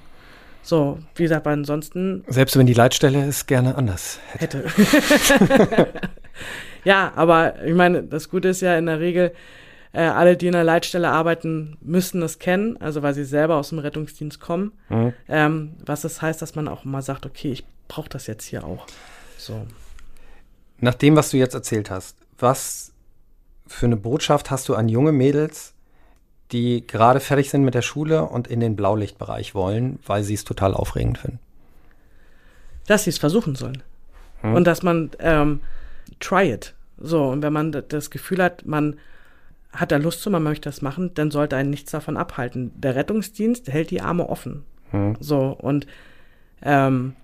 [0.62, 4.64] So, wie gesagt, weil ansonsten Selbst wenn die Leitstelle es gerne anders hätte.
[4.68, 5.88] hätte.
[6.84, 9.32] ja, aber ich meine, das Gute ist ja in der Regel,
[9.92, 13.70] äh, alle, die in der Leitstelle arbeiten, müssen das kennen, also weil sie selber aus
[13.70, 14.72] dem Rettungsdienst kommen.
[14.88, 15.12] Mhm.
[15.28, 18.64] Ähm, was das heißt, dass man auch mal sagt, okay, ich brauche das jetzt hier
[18.64, 18.86] auch.
[19.38, 19.66] So.
[20.80, 22.92] Nach dem, was du jetzt erzählt hast, was
[23.66, 25.74] für eine Botschaft hast du an junge Mädels,
[26.52, 30.44] die gerade fertig sind mit der Schule und in den Blaulichtbereich wollen, weil sie es
[30.44, 31.38] total aufregend finden?
[32.88, 33.82] dass sie es versuchen sollen.
[34.42, 35.60] Und dass man ähm,
[36.20, 36.74] try it.
[36.96, 38.96] So, und wenn man das Gefühl hat, man
[39.72, 42.72] hat da Lust zu, man möchte das machen, dann sollte einen nichts davon abhalten.
[42.76, 44.64] Der Rettungsdienst hält die Arme offen.
[45.20, 45.86] So, und
[46.62, 47.14] ähm,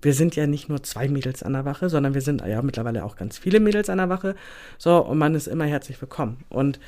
[0.00, 3.04] wir sind ja nicht nur zwei Mädels an der Wache, sondern wir sind ja mittlerweile
[3.04, 4.36] auch ganz viele Mädels an der Wache.
[4.78, 6.44] So, und man ist immer herzlich willkommen.
[6.48, 6.80] Und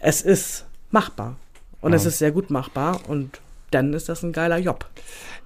[0.00, 1.36] es ist machbar.
[1.80, 3.00] Und es ist sehr gut machbar.
[3.08, 4.86] Und dann ist das ein geiler Job.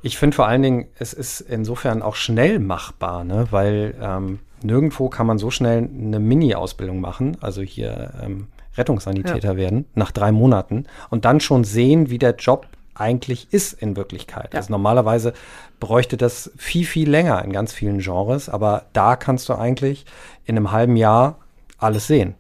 [0.02, 3.48] Ich finde vor allen Dingen, es ist insofern auch schnell machbar, ne?
[3.50, 9.87] weil ähm, nirgendwo kann man so schnell eine Mini-Ausbildung machen, also hier ähm, Rettungssanitäter werden,
[9.94, 14.55] nach drei Monaten und dann schon sehen, wie der Job eigentlich ist in Wirklichkeit.
[14.55, 14.61] Ja.
[14.61, 15.33] Also normalerweise
[15.81, 20.05] bräuchte das viel, viel länger in ganz vielen Genres, aber da kannst du eigentlich
[20.44, 21.38] in einem halben Jahr
[21.78, 22.35] alles sehen.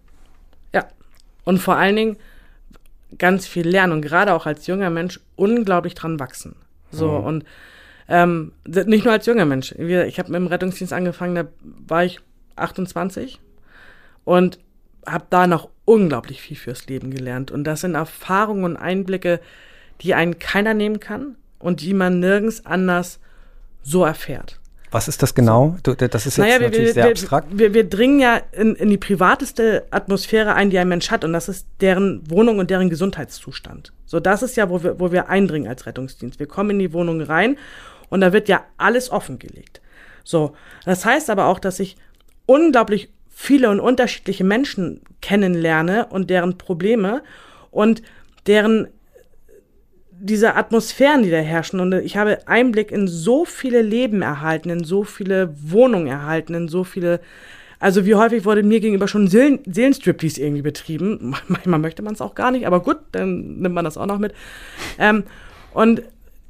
[0.72, 0.86] Ja.
[1.44, 2.16] Und vor allen Dingen
[3.18, 6.56] ganz viel lernen und gerade auch als junger Mensch unglaublich dran wachsen.
[6.90, 7.24] So Mhm.
[7.24, 7.44] und
[8.08, 9.72] ähm, nicht nur als junger Mensch.
[9.72, 11.44] Ich habe mit dem Rettungsdienst angefangen, da
[11.86, 12.20] war ich
[12.56, 13.40] 28
[14.24, 14.58] und
[15.06, 17.50] habe da noch unglaublich viel fürs Leben gelernt.
[17.50, 19.40] Und das sind Erfahrungen und Einblicke,
[20.00, 23.18] die einen keiner nehmen kann und die man nirgends anders
[23.82, 24.60] so erfährt.
[24.92, 25.76] Was ist das genau?
[25.82, 27.48] Du, das ist jetzt Naja, wir, natürlich wir, sehr wir, abstrakt.
[27.50, 31.32] Wir, wir dringen ja in, in die privateste Atmosphäre ein, die ein Mensch hat, und
[31.32, 33.92] das ist deren Wohnung und deren Gesundheitszustand.
[34.04, 36.38] So, das ist ja, wo wir, wo wir eindringen als Rettungsdienst.
[36.38, 37.56] Wir kommen in die Wohnung rein
[38.10, 39.80] und da wird ja alles offengelegt.
[40.24, 41.96] So, das heißt aber auch, dass ich
[42.44, 47.22] unglaublich viele und unterschiedliche Menschen kennenlerne und deren Probleme
[47.70, 48.02] und
[48.46, 48.88] deren
[50.24, 51.80] diese Atmosphären, die da herrschen.
[51.80, 56.68] Und ich habe Einblick in so viele Leben erhalten, in so viele Wohnungen erhalten, in
[56.68, 57.20] so viele.
[57.80, 61.34] Also wie häufig wurde mir gegenüber schon Seelen, Seelenstriptease irgendwie betrieben.
[61.48, 64.18] Manchmal möchte man es auch gar nicht, aber gut, dann nimmt man das auch noch
[64.18, 64.32] mit.
[64.96, 65.24] Ähm,
[65.74, 66.02] und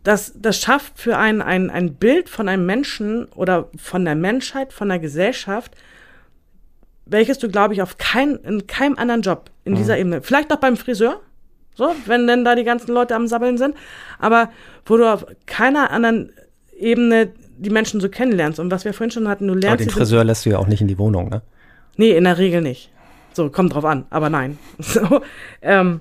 [0.02, 4.74] das, das schafft für einen ein, ein Bild von einem Menschen oder von der Menschheit,
[4.74, 5.72] von der Gesellschaft,
[7.06, 10.58] welches du, glaube ich, auf kein, in keinem anderen Job in dieser Ebene, vielleicht noch
[10.58, 11.22] beim Friseur,
[11.74, 13.74] so, wenn denn da die ganzen Leute am Sabbeln sind,
[14.18, 14.50] aber
[14.86, 16.32] wo du auf keiner anderen
[16.76, 18.58] Ebene die Menschen so kennenlernst.
[18.58, 20.58] Und was wir vorhin schon hatten, du Aber lernst den diese- Friseur lässt du ja
[20.58, 21.42] auch nicht in die Wohnung, ne?
[21.96, 22.90] Nee, in der Regel nicht.
[23.34, 24.58] So, kommt drauf an, aber nein.
[24.80, 25.22] So,
[25.62, 26.00] ähm,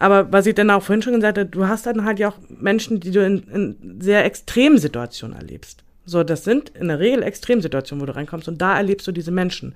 [0.00, 2.36] aber was ich dann auch vorhin schon gesagt habe, du hast dann halt ja auch
[2.48, 5.84] Menschen, die du in, in sehr extremen Situationen erlebst.
[6.04, 9.30] So, das sind in der Regel Extremsituationen, wo du reinkommst und da erlebst du diese
[9.30, 9.74] Menschen.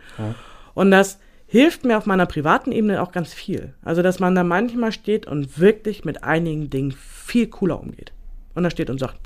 [0.75, 1.19] Und das
[1.53, 3.75] hilft mir auf meiner privaten Ebene auch ganz viel.
[3.83, 8.11] Also, dass man da manchmal steht und wirklich mit einigen Dingen viel cooler umgeht.
[8.55, 9.19] Und da steht und sagt,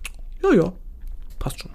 [0.43, 0.73] ja, ja,
[1.39, 1.71] passt schon.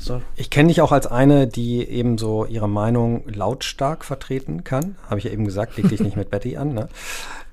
[0.00, 0.20] So.
[0.34, 4.96] Ich kenne dich auch als eine, die eben so ihre Meinung lautstark vertreten kann.
[5.08, 6.74] Habe ich ja eben gesagt, leg dich nicht mit Betty an.
[6.74, 6.88] Ne?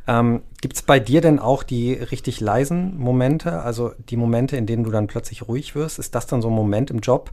[0.08, 4.66] Ähm, Gibt es bei dir denn auch die richtig leisen Momente, also die Momente, in
[4.66, 6.00] denen du dann plötzlich ruhig wirst?
[6.00, 7.30] Ist das dann so ein Moment im Job,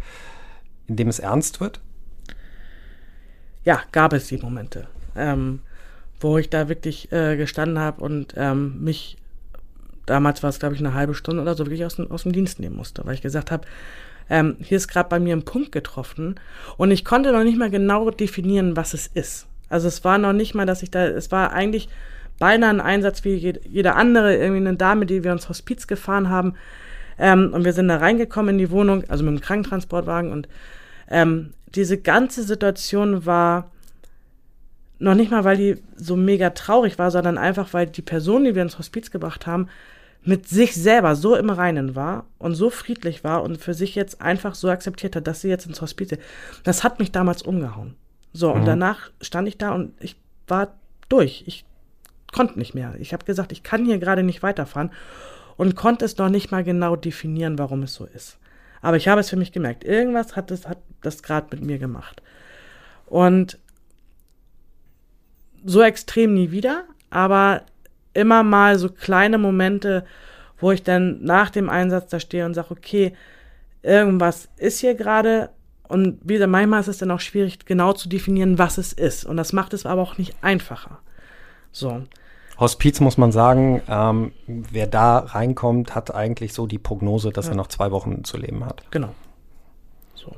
[0.88, 1.80] in dem es ernst wird?
[3.64, 5.60] Ja, gab es die Momente, ähm,
[6.20, 9.16] wo ich da wirklich äh, gestanden habe und ähm, mich,
[10.06, 12.32] damals war es, glaube ich, eine halbe Stunde oder so, wirklich aus dem, aus dem
[12.32, 13.66] Dienst nehmen musste, weil ich gesagt habe,
[14.28, 16.38] ähm, hier ist gerade bei mir ein Punkt getroffen
[16.76, 19.46] und ich konnte noch nicht mal genau definieren, was es ist.
[19.68, 21.88] Also es war noch nicht mal, dass ich da, es war eigentlich
[22.38, 26.28] beinahe ein Einsatz wie jed- jeder andere, irgendwie eine Dame, die wir ins Hospiz gefahren
[26.28, 26.54] haben.
[27.18, 30.48] Ähm, und wir sind da reingekommen in die Wohnung, also mit dem Krankentransportwagen und
[31.10, 33.70] ähm, diese ganze Situation war
[34.98, 38.54] noch nicht mal, weil die so mega traurig war, sondern einfach, weil die Person, die
[38.54, 39.68] wir ins Hospiz gebracht haben,
[40.22, 44.20] mit sich selber so im Reinen war und so friedlich war und für sich jetzt
[44.20, 46.20] einfach so akzeptiert hat, dass sie jetzt ins Hospiz ist.
[46.64, 47.94] Das hat mich damals umgehauen.
[48.32, 50.74] So, und danach stand ich da und ich war
[51.08, 51.44] durch.
[51.46, 51.64] Ich
[52.32, 52.94] konnte nicht mehr.
[52.98, 54.90] Ich habe gesagt, ich kann hier gerade nicht weiterfahren
[55.56, 58.38] und konnte es noch nicht mal genau definieren, warum es so ist.
[58.82, 59.84] Aber ich habe es für mich gemerkt.
[59.84, 62.22] Irgendwas hat das, hat das gerade mit mir gemacht.
[63.06, 63.58] Und
[65.64, 67.62] so extrem nie wieder, aber
[68.14, 70.04] immer mal so kleine Momente,
[70.58, 73.14] wo ich dann nach dem Einsatz da stehe und sage, okay,
[73.82, 75.50] irgendwas ist hier gerade.
[75.88, 79.24] Und wieder manchmal ist es dann auch schwierig, genau zu definieren, was es ist.
[79.24, 81.00] Und das macht es aber auch nicht einfacher.
[81.72, 82.02] So.
[82.60, 87.54] Hospiz muss man sagen, ähm, wer da reinkommt, hat eigentlich so die Prognose, dass er
[87.54, 88.82] noch zwei Wochen zu leben hat.
[88.90, 89.14] Genau.
[90.14, 90.36] So.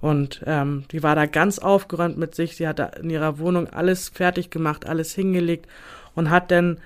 [0.00, 2.56] Und ähm, die war da ganz aufgeräumt mit sich.
[2.56, 5.66] Sie hat da in ihrer Wohnung alles fertig gemacht, alles hingelegt
[6.14, 6.78] und hat dann,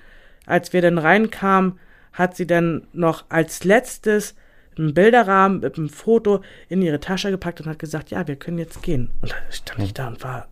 [0.47, 1.79] als wir dann reinkamen,
[2.11, 4.35] hat sie dann noch als letztes
[4.75, 8.57] einen Bilderrahmen mit einem Foto in ihre Tasche gepackt und hat gesagt, ja, wir können
[8.57, 9.11] jetzt gehen.
[9.21, 10.47] Und da stand ich da und war,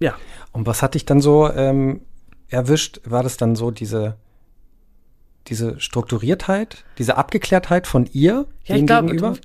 [0.00, 0.14] ja,
[0.52, 2.00] Und was hat dich dann so ähm,
[2.48, 3.00] erwischt?
[3.04, 4.16] War das dann so diese,
[5.46, 9.36] diese Strukturiertheit, diese Abgeklärtheit von ihr Ja, dem ich glaube, gegenüber?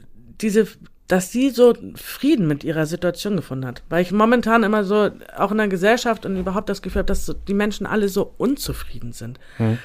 [0.42, 0.68] diese,
[1.08, 3.84] dass sie so Frieden mit ihrer Situation gefunden hat.
[3.90, 7.26] Weil ich momentan immer so, auch in der Gesellschaft und überhaupt das Gefühl habe, dass
[7.26, 9.38] so die Menschen alle so unzufrieden sind.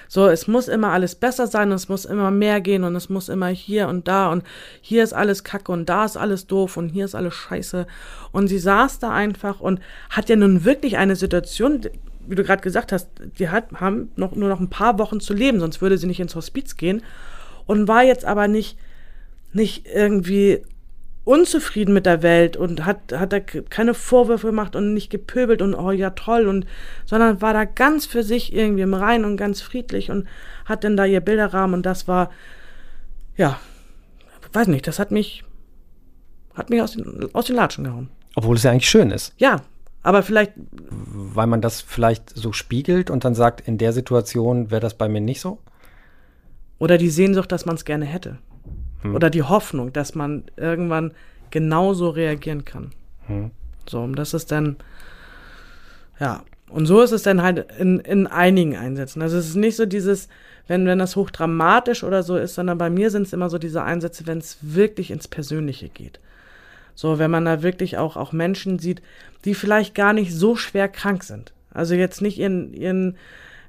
[0.07, 3.09] So, es muss immer alles besser sein und es muss immer mehr gehen und es
[3.09, 4.45] muss immer hier und da und
[4.81, 7.87] hier ist alles kacke und da ist alles doof und hier ist alles scheiße.
[8.33, 11.83] Und sie saß da einfach und hat ja nun wirklich eine Situation,
[12.29, 15.33] wie du gerade gesagt hast, die hat, haben noch, nur noch ein paar Wochen zu
[15.35, 17.03] leben, sonst würde sie nicht ins Hospiz gehen.
[17.67, 18.79] Und war jetzt aber nicht,
[19.53, 20.63] nicht irgendwie
[21.25, 25.75] unzufrieden mit der Welt und hat, hat da keine Vorwürfe gemacht und nicht gepöbelt und
[25.75, 26.67] oh ja toll und,
[27.05, 30.27] sondern war da ganz für sich irgendwie im Rein und ganz friedlich und
[30.65, 32.31] hat dann da ihr Bilderrahmen und das war,
[33.37, 33.61] ja,
[34.55, 35.45] weiß nicht, das hat mich,
[36.55, 38.09] hat mich aus den, aus den Latschen gehauen.
[38.35, 39.35] Obwohl es ja eigentlich schön ist.
[39.37, 39.61] Ja,
[40.09, 40.55] Aber vielleicht.
[40.81, 45.07] Weil man das vielleicht so spiegelt und dann sagt, in der Situation wäre das bei
[45.07, 45.59] mir nicht so?
[46.79, 48.39] Oder die Sehnsucht, dass man es gerne hätte.
[49.03, 49.15] Hm.
[49.15, 51.13] Oder die Hoffnung, dass man irgendwann
[51.51, 52.93] genauso reagieren kann.
[53.27, 53.51] Hm.
[53.87, 54.77] So, und das ist dann,
[56.19, 59.21] ja, und so ist es dann halt in, in einigen Einsätzen.
[59.21, 60.31] Also es ist nicht so dieses,
[60.69, 63.83] wenn, wenn das hochdramatisch oder so ist, sondern bei mir sind es immer so diese
[63.83, 66.19] Einsätze, wenn es wirklich ins Persönliche geht.
[66.99, 69.03] So, wenn man da wirklich auch, auch Menschen sieht,
[69.45, 71.53] die vielleicht gar nicht so schwer krank sind.
[71.73, 73.17] Also jetzt nicht ihren, ihren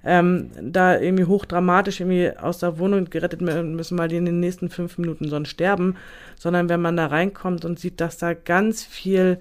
[0.03, 4.71] ähm, da irgendwie hochdramatisch irgendwie aus der Wohnung gerettet müssen, weil die in den nächsten
[4.71, 5.95] fünf Minuten sonst sterben,
[6.39, 9.37] sondern wenn man da reinkommt und sieht, dass da ganz viel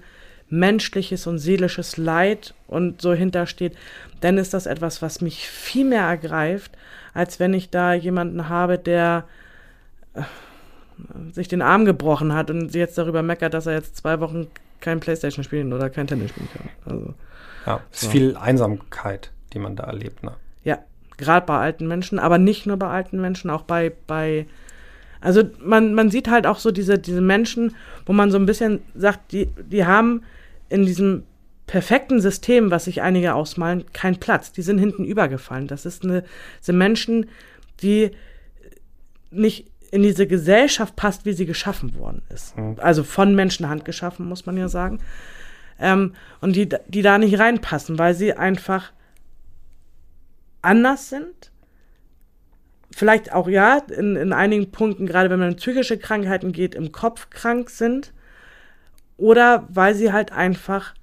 [0.49, 3.75] menschliches und seelisches Leid und so hintersteht,
[4.21, 6.77] dann ist das etwas, was mich viel mehr ergreift,
[7.15, 9.25] als wenn ich da jemanden habe, der
[10.13, 10.21] äh,
[11.31, 14.47] sich den Arm gebrochen hat und jetzt darüber meckert, dass er jetzt zwei Wochen
[14.81, 16.69] kein Playstation spielen oder kein Tennis spielen kann.
[16.85, 17.13] Also,
[17.65, 18.11] ja, es ist so.
[18.11, 20.33] viel Einsamkeit, die man da erlebt, ne?
[20.63, 20.79] Ja,
[21.17, 24.45] gerade bei alten Menschen, aber nicht nur bei alten Menschen, auch bei, bei
[25.21, 28.81] also man, man sieht halt auch so diese, diese Menschen, wo man so ein bisschen
[28.95, 30.23] sagt, die, die haben
[30.69, 31.23] in diesem
[31.67, 34.51] perfekten System, was sich einige ausmalen, keinen Platz.
[34.51, 35.67] Die sind hinten übergefallen.
[35.67, 36.23] Das ist eine,
[36.61, 37.29] sind Menschen,
[37.83, 38.11] die
[39.29, 42.55] nicht in diese Gesellschaft passt, wie sie geschaffen worden ist.
[42.77, 44.99] Also von Menschenhand geschaffen, muss man ja sagen.
[45.79, 48.91] Ähm, und die, die da nicht reinpassen, weil sie einfach
[50.61, 51.51] anders sind.
[52.95, 56.91] Vielleicht auch ja, in, in einigen Punkten, gerade wenn man in psychische Krankheiten geht, im
[56.91, 58.13] Kopf krank sind.
[59.17, 60.93] Oder weil sie halt einfach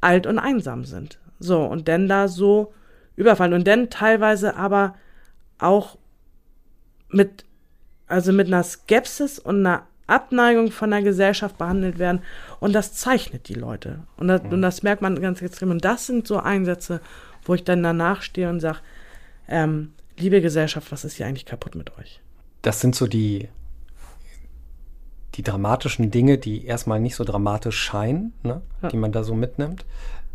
[0.00, 1.18] alt und einsam sind.
[1.38, 2.72] So, und dann da so
[3.16, 3.54] überfallen.
[3.54, 4.94] Und dann teilweise aber
[5.58, 5.98] auch
[7.08, 7.44] mit,
[8.06, 12.20] also mit einer Skepsis und einer Abneigung von der Gesellschaft behandelt werden.
[12.60, 14.00] Und das zeichnet die Leute.
[14.16, 14.52] Und das, mhm.
[14.52, 15.70] und das merkt man ganz extrem.
[15.70, 17.00] Und das sind so Einsätze,
[17.44, 18.78] wo ich dann danach stehe und sage,
[19.48, 22.20] ähm, liebe Gesellschaft, was ist hier eigentlich kaputt mit euch?
[22.62, 23.48] Das sind so die,
[25.34, 28.62] die dramatischen Dinge, die erstmal nicht so dramatisch scheinen, ne?
[28.82, 28.88] ja.
[28.88, 29.84] die man da so mitnimmt.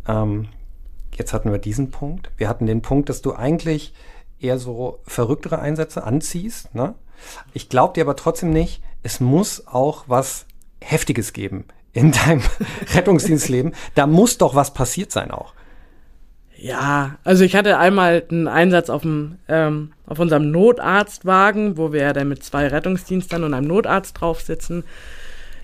[0.06, 0.48] Ähm,
[1.14, 2.30] jetzt hatten wir diesen Punkt.
[2.36, 3.94] Wir hatten den Punkt, dass du eigentlich
[4.40, 6.74] eher so verrücktere Einsätze anziehst.
[6.74, 6.94] Ne?
[7.52, 10.46] Ich glaube dir aber trotzdem nicht, es muss auch was
[10.80, 12.42] Heftiges geben in deinem
[12.94, 13.74] Rettungsdienstleben.
[13.94, 15.54] Da muss doch was passiert sein auch.
[16.56, 22.02] Ja, also ich hatte einmal einen Einsatz auf, dem, ähm, auf unserem Notarztwagen, wo wir
[22.02, 24.84] ja dann mit zwei Rettungsdienstern und einem Notarzt drauf sitzen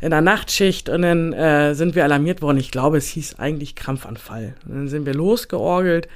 [0.00, 2.56] in der Nachtschicht und dann äh, sind wir alarmiert worden.
[2.56, 4.54] Ich glaube, es hieß eigentlich Krampfanfall.
[4.66, 6.08] Und dann sind wir losgeorgelt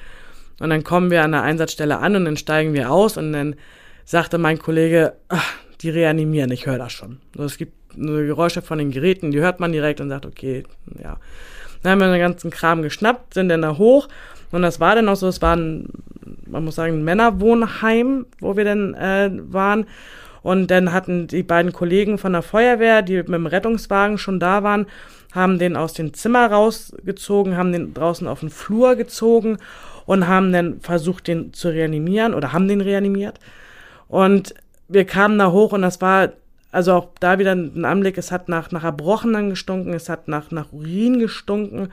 [0.61, 3.57] und dann kommen wir an der Einsatzstelle an und dann steigen wir aus und dann
[4.05, 7.19] sagte mein Kollege, ach, die reanimieren, ich höre das schon.
[7.35, 10.65] Also es gibt Geräusche von den Geräten, die hört man direkt und sagt, okay,
[11.03, 11.19] ja.
[11.83, 14.09] Dann haben wir den ganzen Kram geschnappt, sind dann da hoch
[14.53, 15.89] und das war dann auch so, es war ein,
[16.47, 19.87] man muss sagen, ein Männerwohnheim, wo wir dann äh, waren.
[20.43, 24.63] Und dann hatten die beiden Kollegen von der Feuerwehr, die mit dem Rettungswagen schon da
[24.63, 24.87] waren,
[25.33, 29.59] haben den aus dem Zimmer rausgezogen, haben den draußen auf den Flur gezogen
[30.07, 33.39] und haben dann versucht, den zu reanimieren oder haben den reanimiert.
[34.11, 34.55] Und
[34.89, 36.33] wir kamen da hoch und das war
[36.73, 40.51] also auch da wieder ein Anblick, es hat nach, nach Erbrochenen gestunken, es hat nach,
[40.51, 41.89] nach Urin gestunken.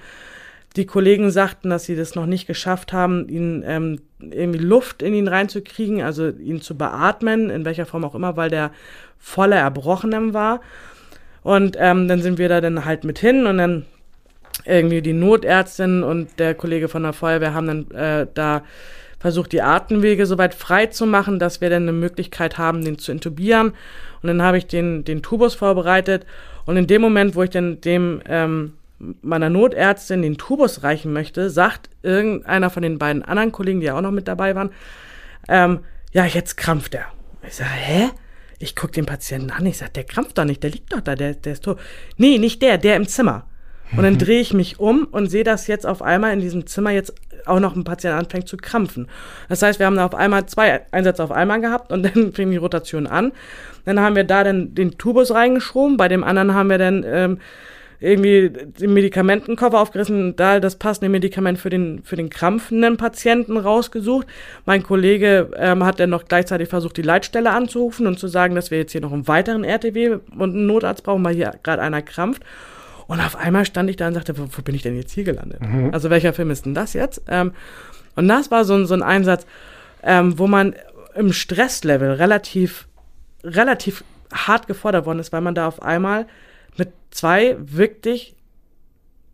[0.76, 5.14] Die Kollegen sagten, dass sie das noch nicht geschafft haben, ihn ähm, irgendwie Luft in
[5.14, 8.72] ihn reinzukriegen, also ihn zu beatmen, in welcher Form auch immer, weil der
[9.18, 10.62] voller Erbrochenem war.
[11.42, 13.86] Und ähm, dann sind wir da dann halt mit hin und dann
[14.66, 18.64] irgendwie die Notärztin und der Kollege von der Feuerwehr haben dann äh, da
[19.20, 23.12] versucht, die Atemwege soweit frei zu machen, dass wir dann eine Möglichkeit haben, den zu
[23.12, 23.74] intubieren.
[24.22, 26.26] Und dann habe ich den, den Tubus vorbereitet.
[26.66, 28.74] Und in dem Moment, wo ich dann dem ähm,
[29.22, 33.98] meiner Notärztin den Tubus reichen möchte, sagt irgendeiner von den beiden anderen Kollegen, die ja
[33.98, 34.72] auch noch mit dabei waren,
[35.48, 35.80] ähm,
[36.14, 37.06] ja, jetzt krampft er.
[37.48, 38.10] Ich sage, hä?
[38.60, 41.16] Ich gucke den Patienten an, ich sage, der krampft doch nicht, der liegt doch da,
[41.16, 41.80] der, der ist tot.
[42.18, 43.46] Nee, nicht der, der im Zimmer.
[43.96, 46.92] Und dann drehe ich mich um und sehe, dass jetzt auf einmal in diesem Zimmer
[46.92, 47.14] jetzt
[47.48, 49.08] auch noch ein Patient anfängt zu krampfen.
[49.50, 52.52] Das heißt, wir haben da auf einmal zwei Einsätze auf einmal gehabt und dann fing
[52.52, 53.32] die Rotation an.
[53.86, 57.40] Dann haben wir da dann den Tubus reingeschoben, bei dem anderen haben wir dann ähm,
[58.00, 64.28] irgendwie den Medikamentenkoffer aufgerissen, da das passende Medikament für den, für den krampfenden Patienten rausgesucht.
[64.66, 68.70] Mein Kollege ähm, hat dann noch gleichzeitig versucht, die Leitstelle anzurufen und zu sagen, dass
[68.70, 72.02] wir jetzt hier noch einen weiteren RTW und einen Notarzt brauchen, weil hier gerade einer
[72.02, 72.44] krampft.
[73.08, 75.24] Und auf einmal stand ich da und sagte, wo, wo bin ich denn jetzt hier
[75.24, 75.62] gelandet?
[75.62, 75.94] Mhm.
[75.94, 77.22] Also welcher Film ist denn das jetzt?
[77.28, 77.54] Ähm,
[78.16, 79.46] und das war so, ein so ein Einsatz,
[80.04, 80.76] ähm, wo man
[81.16, 82.88] im Stresslevel relativ,
[83.44, 84.04] relativ
[84.34, 86.28] hart gefordert worden ist, weil man da auf einmal
[86.78, 88.36] mit zwei wirklich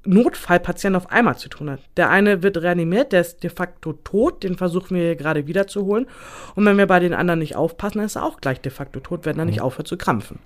[0.05, 1.79] Notfallpatienten auf einmal zu tun hat.
[1.95, 6.07] Der eine wird reanimiert, der ist de facto tot, den versuchen wir gerade wiederzuholen.
[6.55, 8.99] Und wenn wir bei den anderen nicht aufpassen, dann ist er auch gleich de facto
[8.99, 9.63] tot, wenn er nicht mhm.
[9.63, 10.39] aufhört zu krampfen.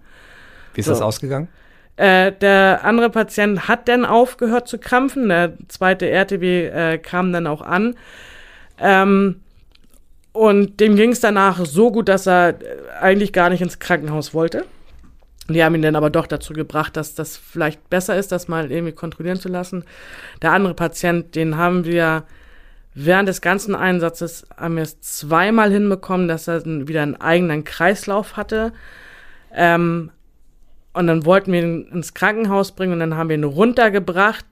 [0.74, 0.92] Wie ist so.
[0.92, 1.48] das ausgegangen?
[1.98, 5.30] Äh, der andere Patient hat dann aufgehört zu krampfen.
[5.30, 7.96] Der zweite RTW äh, kam dann auch an.
[8.80, 9.42] Ähm,
[10.32, 12.60] und dem ging es danach so gut, dass er
[13.02, 14.66] eigentlich gar nicht ins Krankenhaus wollte.
[15.50, 18.72] Die haben ihn dann aber doch dazu gebracht, dass das vielleicht besser ist, das mal
[18.72, 19.84] irgendwie kontrollieren zu lassen.
[20.42, 22.24] Der andere Patient, den haben wir
[22.94, 28.38] während des ganzen Einsatzes haben wir es zweimal hinbekommen, dass er wieder einen eigenen Kreislauf
[28.38, 28.74] hatte.
[29.54, 30.12] Ähm,
[30.98, 34.46] und dann wollten wir ihn ins Krankenhaus bringen und dann haben wir ihn runtergebracht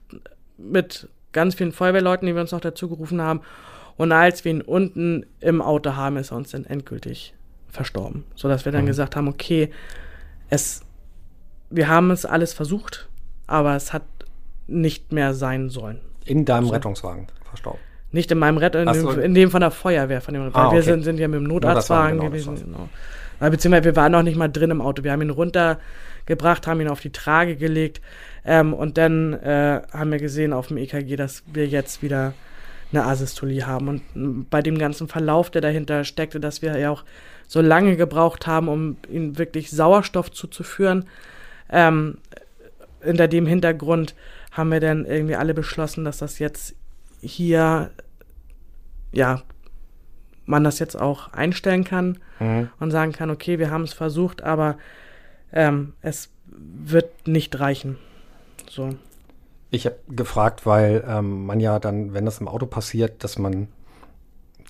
[0.56, 3.40] mit ganz vielen Feuerwehrleuten, die wir uns noch dazu gerufen haben.
[3.96, 7.34] Und als wir ihn unten im Auto haben, ist er uns dann endgültig
[7.68, 8.24] verstorben.
[8.34, 8.88] Sodass wir dann mhm.
[8.88, 9.70] gesagt haben, okay,
[10.48, 10.82] es
[11.70, 13.08] wir haben es alles versucht,
[13.46, 14.04] aber es hat
[14.66, 16.00] nicht mehr sein sollen.
[16.24, 16.72] In deinem so.
[16.72, 17.80] Rettungswagen verstorben?
[18.12, 19.20] Nicht in meinem Rettungswagen, in, so.
[19.20, 20.20] in, dem von der Feuerwehr.
[20.20, 20.76] Von dem, ah, okay.
[20.76, 22.54] Wir sind, sind ja mit dem Notarztwagen genau, gewesen.
[22.54, 23.50] Genau.
[23.50, 25.04] Beziehungsweise wir waren noch nicht mal drin im Auto.
[25.04, 25.30] Wir haben ihn
[26.26, 28.00] runtergebracht, haben ihn auf die Trage gelegt
[28.44, 32.34] ähm, und dann äh, haben wir gesehen auf dem EKG, dass wir jetzt wieder
[32.92, 33.88] eine Asystolie haben.
[33.88, 37.04] Und bei dem ganzen Verlauf, der dahinter steckte, dass wir ja auch
[37.46, 41.04] so lange gebraucht haben, um ihm wirklich Sauerstoff zuzuführen,
[41.70, 42.18] ähm,
[43.02, 44.14] hinter dem Hintergrund
[44.50, 46.74] haben wir dann irgendwie alle beschlossen, dass das jetzt
[47.20, 47.90] hier,
[49.12, 49.42] ja,
[50.44, 52.68] man das jetzt auch einstellen kann mhm.
[52.78, 54.76] und sagen kann, okay, wir haben es versucht, aber
[55.56, 57.98] ähm, es wird nicht reichen.
[58.70, 58.90] So.
[59.70, 63.68] Ich habe gefragt, weil ähm, man ja dann, wenn das im Auto passiert, dass man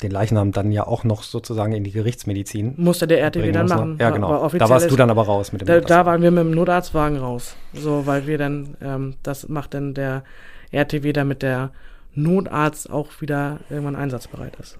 [0.03, 2.75] den Leichnam dann ja auch noch sozusagen in die Gerichtsmedizin.
[2.77, 3.97] Musste der RTW dann machen.
[3.99, 4.49] Ja, genau.
[4.49, 7.19] Da warst du dann aber raus mit dem da, da waren wir mit dem Notarztwagen
[7.19, 7.57] raus.
[7.73, 10.23] So, weil wir dann, ähm, das macht dann der
[10.71, 11.71] RTW, damit der
[12.15, 14.79] Notarzt auch wieder irgendwann einsatzbereit ist.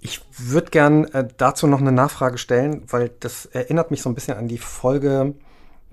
[0.00, 4.14] Ich würde gern äh, dazu noch eine Nachfrage stellen, weil das erinnert mich so ein
[4.14, 5.34] bisschen an die Folge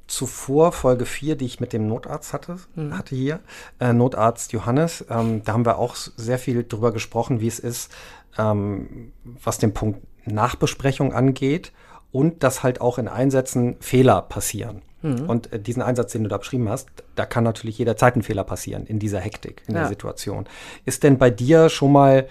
[0.07, 2.97] zuvor, Folge 4, die ich mit dem Notarzt hatte, mhm.
[2.97, 3.41] hatte hier,
[3.79, 5.05] äh, Notarzt Johannes.
[5.09, 7.91] Ähm, da haben wir auch sehr viel drüber gesprochen, wie es ist,
[8.37, 11.71] ähm, was den Punkt Nachbesprechung angeht
[12.11, 14.81] und dass halt auch in Einsätzen Fehler passieren.
[15.01, 15.29] Mhm.
[15.29, 18.43] Und äh, diesen Einsatz, den du da beschrieben hast, da kann natürlich jederzeit ein Fehler
[18.43, 19.81] passieren in dieser Hektik, in ja.
[19.81, 20.47] der Situation.
[20.85, 22.27] Ist denn bei dir schon mal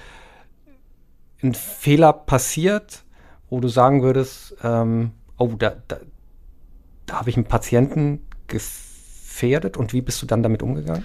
[1.43, 3.05] ein Fehler passiert,
[3.51, 5.99] wo du sagen würdest, ähm, oh, da, da,
[7.07, 11.05] da habe ich einen Patienten gefährdet und wie bist du dann damit umgegangen?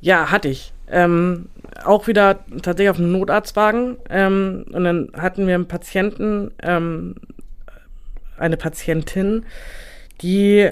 [0.00, 0.72] Ja, hatte ich.
[0.88, 1.48] Ähm,
[1.84, 3.96] auch wieder tatsächlich auf einem Notarztwagen.
[4.08, 7.16] Ähm, und dann hatten wir einen Patienten, ähm,
[8.38, 9.44] eine Patientin,
[10.22, 10.70] die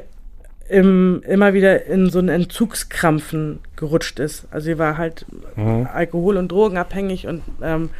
[0.68, 4.46] im, immer wieder in so einen Entzugskrampfen gerutscht ist.
[4.50, 5.86] Also sie war halt mhm.
[5.92, 7.90] alkohol- und drogenabhängig und ähm,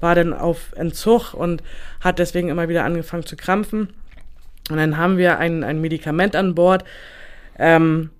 [0.00, 1.62] war dann auf Entzug und
[2.00, 3.90] hat deswegen immer wieder angefangen zu krampfen.
[4.70, 6.84] Und dann haben wir ein, ein Medikament an Bord,
[7.58, 8.10] ähm,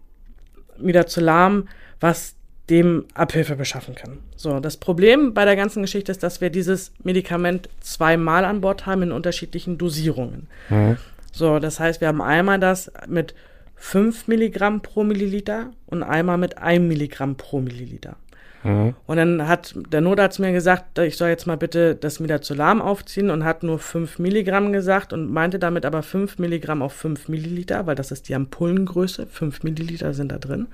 [0.79, 1.69] Midazolam,
[2.01, 2.35] was
[2.71, 4.19] dem Abhilfe beschaffen kann.
[4.37, 8.87] So, das Problem bei der ganzen Geschichte ist, dass wir dieses Medikament zweimal an Bord
[8.87, 10.47] haben in unterschiedlichen Dosierungen.
[10.69, 10.97] Mhm.
[11.33, 13.35] So, das heißt, wir haben einmal das mit
[13.77, 18.17] 5 Milligramm pro Milliliter und einmal mit 1 Milligramm pro Milliliter.
[18.63, 18.95] Mhm.
[19.07, 23.31] Und dann hat der Notarzt mir gesagt, ich soll jetzt mal bitte das Midazolam aufziehen
[23.31, 27.87] und hat nur 5 Milligramm gesagt und meinte damit aber 5 Milligramm auf 5 Milliliter,
[27.87, 29.27] weil das ist die Ampullengröße.
[29.27, 30.67] 5 Milliliter sind da drin.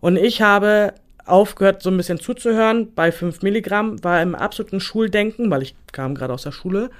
[0.00, 0.94] Und ich habe
[1.26, 2.92] aufgehört, so ein bisschen zuzuhören.
[2.94, 6.90] Bei 5 Milligramm war im absoluten Schuldenken, weil ich kam gerade aus der Schule,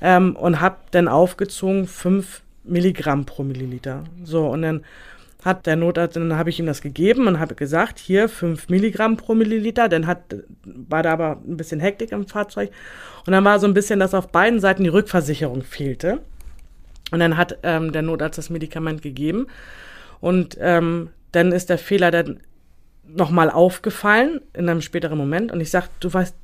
[0.00, 4.04] ähm, und habe dann aufgezogen 5 Milligramm pro Milliliter.
[4.24, 4.84] So, und dann
[5.44, 9.16] hat der Notarzt, dann habe ich ihm das gegeben und habe gesagt, hier 5 Milligramm
[9.16, 9.88] pro Milliliter.
[9.88, 12.70] Dann hat, war da aber ein bisschen Hektik im Fahrzeug.
[13.26, 16.20] Und dann war so ein bisschen, dass auf beiden Seiten die Rückversicherung fehlte.
[17.10, 19.48] Und dann hat ähm, der Notarzt das Medikament gegeben.
[20.20, 22.40] Und ähm, dann ist der Fehler dann
[23.04, 25.50] nochmal aufgefallen in einem späteren Moment.
[25.50, 26.36] Und ich sage, du weißt,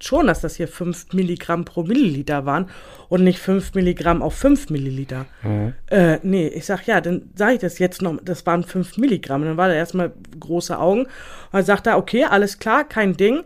[0.00, 2.70] schon, dass das hier 5 Milligramm pro Milliliter waren
[3.08, 5.26] und nicht 5 Milligramm auf 5 Milliliter.
[5.42, 5.74] Mhm.
[5.86, 9.42] Äh, nee, ich sag, ja, dann sage ich das jetzt noch, das waren 5 Milligramm.
[9.42, 11.02] Und dann war da erstmal große Augen.
[11.02, 11.10] Und
[11.52, 13.44] dann sagt er, okay, alles klar, kein Ding.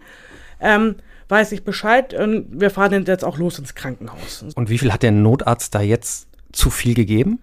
[0.60, 0.96] Ähm,
[1.28, 4.44] weiß ich Bescheid und wir fahren jetzt auch los ins Krankenhaus.
[4.54, 7.40] Und wie viel hat der Notarzt da jetzt zu viel gegeben?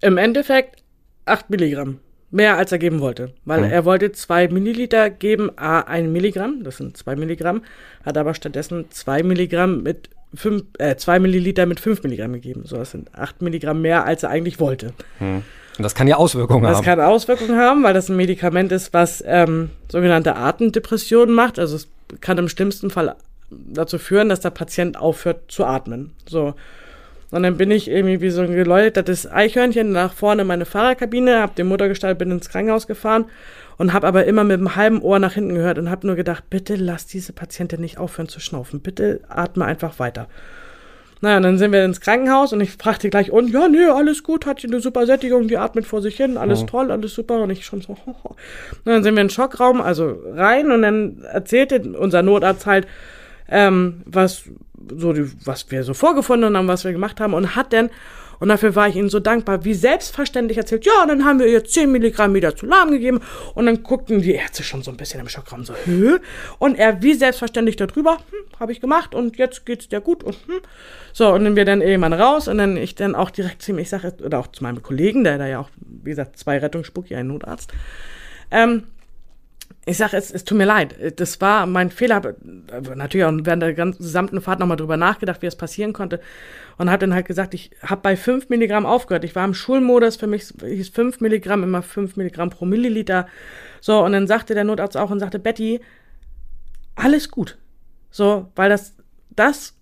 [0.00, 0.82] Im Endeffekt
[1.24, 1.98] 8 Milligramm.
[2.30, 3.32] Mehr als er geben wollte.
[3.44, 3.70] Weil mhm.
[3.70, 7.62] er wollte zwei Milliliter geben, a ein Milligramm, das sind zwei Milligramm,
[8.04, 12.62] hat aber stattdessen zwei Milligramm mit fünf, äh, zwei Milliliter mit fünf Milligramm gegeben.
[12.64, 14.92] So, das sind acht Milligramm mehr, als er eigentlich wollte.
[15.18, 15.42] Hm.
[15.78, 16.84] Und das kann ja Auswirkungen das haben.
[16.84, 21.58] Das kann Auswirkungen haben, weil das ein Medikament ist, was ähm, sogenannte Atemdepressionen macht.
[21.58, 21.88] Also es
[22.20, 23.14] kann im schlimmsten Fall
[23.50, 26.12] dazu führen, dass der Patient aufhört zu atmen.
[26.28, 26.54] So.
[27.30, 31.40] Und dann bin ich irgendwie wie so ein geläutertes Eichhörnchen nach vorne in meine Fahrerkabine,
[31.40, 33.26] hab den Muttergestalt, bin ins Krankenhaus gefahren
[33.78, 36.44] und habe aber immer mit einem halben Ohr nach hinten gehört und habe nur gedacht,
[36.50, 40.28] bitte lass diese Patientin nicht aufhören zu schnaufen, bitte atme einfach weiter.
[41.22, 44.22] Naja, und dann sind wir ins Krankenhaus und ich fragte gleich, und ja, nee, alles
[44.22, 46.66] gut, hat eine super Sättigung, die atmet vor sich hin, alles oh.
[46.66, 47.40] toll, alles super.
[47.40, 48.36] Und ich schon so, ho, ho.
[48.84, 52.86] dann sind wir in den Schockraum, also rein und dann erzählte unser Notarzt halt,
[53.48, 54.44] ähm, was
[54.94, 57.90] so die, was wir so vorgefunden haben, was wir gemacht haben und hat dann
[58.38, 61.64] und dafür war ich ihnen so dankbar, wie selbstverständlich erzählt, ja, dann haben wir ihr
[61.64, 63.20] 10 Milligramm Midazolam gegeben
[63.54, 66.18] und dann guckten die Ärzte schon so ein bisschen im Schockraum so, Hö?
[66.58, 70.36] und er wie selbstverständlich darüber, hm, habe ich gemacht und jetzt geht's dir gut und
[70.46, 70.60] hm.
[71.12, 73.78] so, und dann wir dann irgendwann raus und dann ich dann auch direkt zu ihm,
[73.78, 75.70] ich sage, oder auch zu meinem Kollegen, der da ja auch,
[76.02, 77.72] wie gesagt, zwei Rettungsspucki, ein Notarzt,
[78.50, 78.84] ähm,
[79.88, 81.20] ich sage, es, es tut mir leid.
[81.20, 82.34] Das war mein Fehler.
[82.96, 86.20] Natürlich auch während der ganzen gesamten Fahrt nochmal drüber nachgedacht, wie es passieren konnte.
[86.76, 89.22] Und habe dann halt gesagt, ich habe bei 5 Milligramm aufgehört.
[89.22, 93.28] Ich war im Schulmodus, für mich hieß 5 Milligramm, immer 5 Milligramm pro Milliliter.
[93.80, 95.80] So, und dann sagte der Notarzt auch und sagte, Betty,
[96.96, 97.56] alles gut.
[98.10, 98.96] So, weil das,
[99.30, 99.76] das,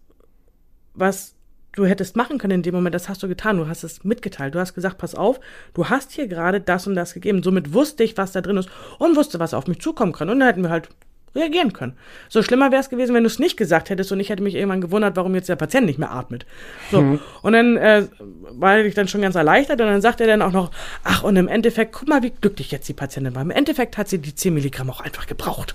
[0.93, 1.35] was
[1.75, 3.57] du hättest machen können in dem Moment, das hast du getan.
[3.57, 4.55] Du hast es mitgeteilt.
[4.55, 5.41] Du hast gesagt, pass auf,
[5.75, 7.43] du hast hier gerade das und das gegeben.
[7.43, 8.69] Somit wusste ich, was da drin ist
[8.99, 10.29] und wusste, was auf mich zukommen kann.
[10.31, 10.89] Und dann hätten wir halt
[11.35, 11.95] reagieren können.
[12.29, 14.55] So schlimmer wäre es gewesen, wenn du es nicht gesagt hättest und ich hätte mich
[14.55, 16.47] irgendwann gewundert, warum jetzt der Patient nicht mehr atmet.
[16.91, 17.03] So.
[17.03, 17.21] Mhm.
[17.43, 18.07] Und dann äh,
[18.51, 20.71] war ich dann schon ganz erleichtert und dann sagt er dann auch noch,
[21.03, 23.43] ach, und im Endeffekt, guck mal, wie glücklich jetzt die Patientin war.
[23.43, 25.75] Im Endeffekt hat sie die 10 Milligramm auch einfach gebraucht.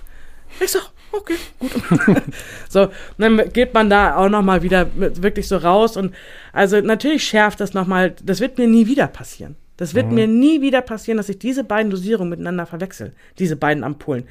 [0.62, 1.70] Ich sag, okay, gut.
[2.68, 2.88] so,
[3.18, 6.14] dann geht man da auch nochmal wieder wirklich so raus und
[6.52, 9.56] also natürlich schärft das nochmal, das wird mir nie wieder passieren.
[9.76, 10.14] Das wird mhm.
[10.14, 14.24] mir nie wieder passieren, dass ich diese beiden Dosierungen miteinander verwechsel, diese beiden Ampullen.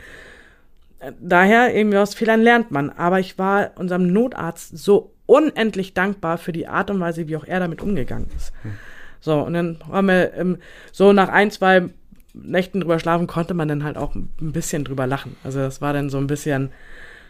[1.20, 2.90] Daher, irgendwie aus Fehlern lernt man.
[2.90, 7.46] Aber ich war unserem Notarzt so unendlich dankbar für die Art und Weise, wie auch
[7.46, 8.52] er damit umgegangen ist.
[8.64, 8.74] Mhm.
[9.22, 10.58] So, und dann haben wir ähm,
[10.92, 11.90] so nach ein, zwei
[12.34, 15.36] Nächten drüber schlafen konnte man dann halt auch ein bisschen drüber lachen.
[15.44, 16.72] Also das war dann so ein bisschen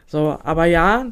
[0.08, 1.06] so, aber ja,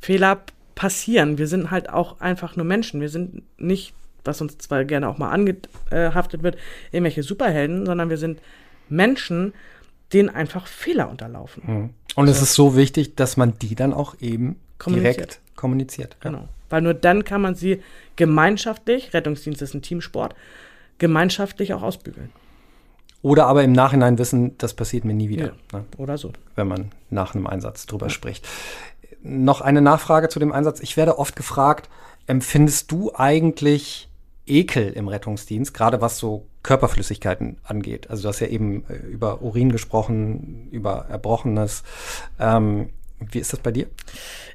[0.00, 0.40] Fehler
[0.74, 1.38] passieren.
[1.38, 3.00] Wir sind halt auch einfach nur Menschen.
[3.00, 3.94] Wir sind nicht,
[4.24, 6.56] was uns zwar gerne auch mal angehaftet wird,
[6.90, 8.40] irgendwelche Superhelden, sondern wir sind
[8.88, 9.52] Menschen,
[10.12, 11.62] denen einfach Fehler unterlaufen.
[11.66, 11.90] Mhm.
[12.16, 15.16] Und also, es ist so wichtig, dass man die dann auch eben kommuniziert.
[15.16, 16.16] direkt kommuniziert.
[16.22, 16.30] Ja.
[16.30, 16.48] Genau.
[16.70, 17.82] Weil nur dann kann man sie
[18.16, 20.34] gemeinschaftlich, Rettungsdienst ist ein Teamsport,
[20.98, 22.30] gemeinschaftlich auch ausbügeln.
[23.24, 25.54] Oder aber im Nachhinein wissen, das passiert mir nie wieder.
[25.72, 25.84] Ja, ne?
[25.96, 26.34] Oder so.
[26.56, 28.10] Wenn man nach einem Einsatz drüber ja.
[28.10, 28.46] spricht.
[29.22, 30.80] Noch eine Nachfrage zu dem Einsatz.
[30.80, 31.88] Ich werde oft gefragt,
[32.26, 34.10] empfindest du eigentlich
[34.46, 38.10] Ekel im Rettungsdienst, gerade was so Körperflüssigkeiten angeht?
[38.10, 41.82] Also du hast ja eben äh, über Urin gesprochen, über Erbrochenes.
[42.38, 42.90] Ähm,
[43.32, 43.86] wie ist das bei dir?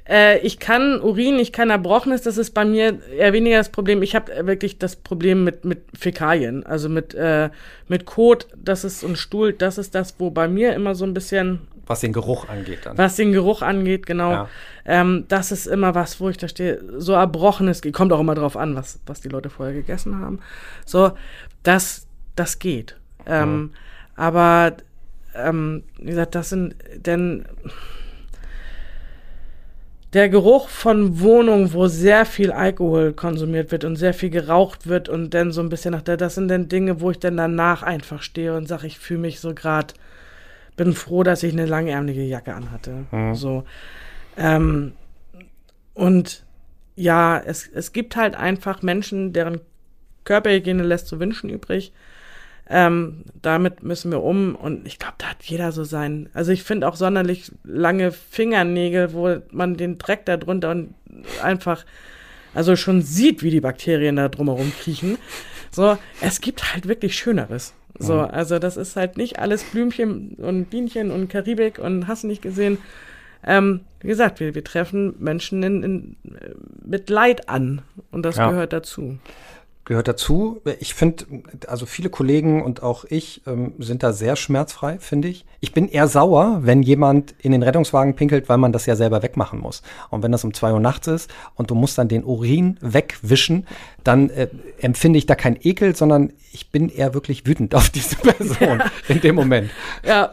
[0.08, 4.02] Äh, ich kann Urin, ich kann Erbrochenes, das ist bei mir eher weniger das Problem.
[4.02, 7.50] Ich habe wirklich das Problem mit, mit Fäkalien, also mit, äh,
[7.88, 11.14] mit Kot, das ist und Stuhl, das ist das, wo bei mir immer so ein
[11.14, 11.60] bisschen.
[11.86, 12.98] Was den Geruch angeht dann.
[12.98, 14.30] Was den Geruch angeht, genau.
[14.32, 14.48] Ja.
[14.84, 18.56] Ähm, das ist immer was, wo ich da stehe, so Erbrochenes, kommt auch immer drauf
[18.56, 20.40] an, was, was die Leute vorher gegessen haben.
[20.86, 21.12] So,
[21.62, 22.06] das,
[22.36, 22.96] das geht.
[23.26, 23.70] Ähm, mhm.
[24.16, 24.76] Aber,
[25.34, 27.44] ähm, wie gesagt, das sind denn
[30.12, 35.08] der Geruch von Wohnungen, wo sehr viel Alkohol konsumiert wird und sehr viel geraucht wird
[35.08, 37.82] und dann so ein bisschen nach der, das sind dann Dinge, wo ich dann danach
[37.82, 39.94] einfach stehe und sage, ich fühle mich so gerade,
[40.76, 43.04] bin froh, dass ich eine langärmelige Jacke anhatte.
[43.12, 43.34] Mhm.
[43.34, 43.64] So.
[44.36, 44.92] Ähm,
[45.94, 46.44] und
[46.96, 49.60] ja, es, es gibt halt einfach Menschen, deren
[50.24, 51.92] Körperhygiene lässt zu wünschen übrig.
[52.72, 56.28] Ähm, damit müssen wir um und ich glaube, da hat jeder so sein.
[56.34, 60.94] Also ich finde auch sonderlich lange Fingernägel, wo man den Dreck da drunter und
[61.42, 61.84] einfach
[62.54, 65.18] also schon sieht, wie die Bakterien da drumherum kriechen.
[65.72, 67.74] So, es gibt halt wirklich Schöneres.
[67.98, 68.30] So, mhm.
[68.30, 72.78] also das ist halt nicht alles Blümchen und Bienchen und Karibik und hast nicht gesehen.
[73.44, 76.16] Ähm, wie gesagt, wir, wir treffen Menschen in, in,
[76.84, 78.48] mit Leid an und das ja.
[78.48, 79.18] gehört dazu
[79.90, 80.60] gehört dazu.
[80.78, 81.24] Ich finde,
[81.66, 85.44] also viele Kollegen und auch ich ähm, sind da sehr schmerzfrei, finde ich.
[85.58, 89.24] Ich bin eher sauer, wenn jemand in den Rettungswagen pinkelt, weil man das ja selber
[89.24, 89.82] wegmachen muss.
[90.08, 93.66] Und wenn das um zwei Uhr nachts ist und du musst dann den Urin wegwischen,
[94.04, 94.46] dann äh,
[94.80, 99.20] empfinde ich da kein Ekel, sondern ich bin eher wirklich wütend auf diese Person in
[99.20, 99.70] dem Moment.
[100.06, 100.30] Ja,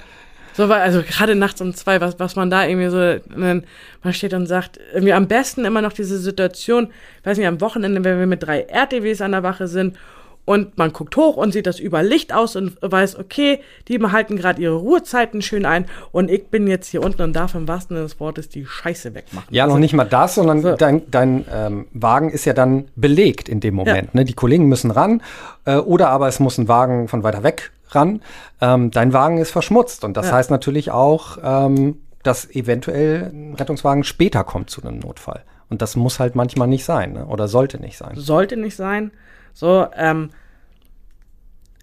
[0.57, 3.63] So, weil, also gerade nachts um zwei, was, was man da irgendwie so, man
[4.09, 6.87] steht und sagt, irgendwie am besten immer noch diese Situation,
[7.23, 9.97] weiß nicht, am Wochenende, wenn wir mit drei RTWs an der Wache sind
[10.45, 14.35] und man guckt hoch und sieht das über Licht aus und weiß, okay, die behalten
[14.35, 17.95] gerade ihre Ruhezeiten schön ein und ich bin jetzt hier unten und darf im wahrsten
[17.95, 19.53] Sinne des Wortes die Scheiße wegmachen.
[19.53, 20.75] Ja, also, noch nicht mal das, sondern so.
[20.75, 24.07] dein, dein ähm, Wagen ist ja dann belegt in dem Moment.
[24.13, 24.21] Ja.
[24.21, 24.25] Ne?
[24.25, 25.21] Die Kollegen müssen ran
[25.65, 28.21] äh, oder aber es muss ein Wagen von weiter weg ran.
[28.61, 30.33] Ähm, dein Wagen ist verschmutzt und das ja.
[30.33, 35.43] heißt natürlich auch, ähm, dass eventuell ein Rettungswagen später kommt zu einem Notfall.
[35.69, 37.25] Und das muss halt manchmal nicht sein ne?
[37.25, 38.15] oder sollte nicht sein.
[38.15, 39.11] Sollte nicht sein.
[39.53, 40.29] So, ähm,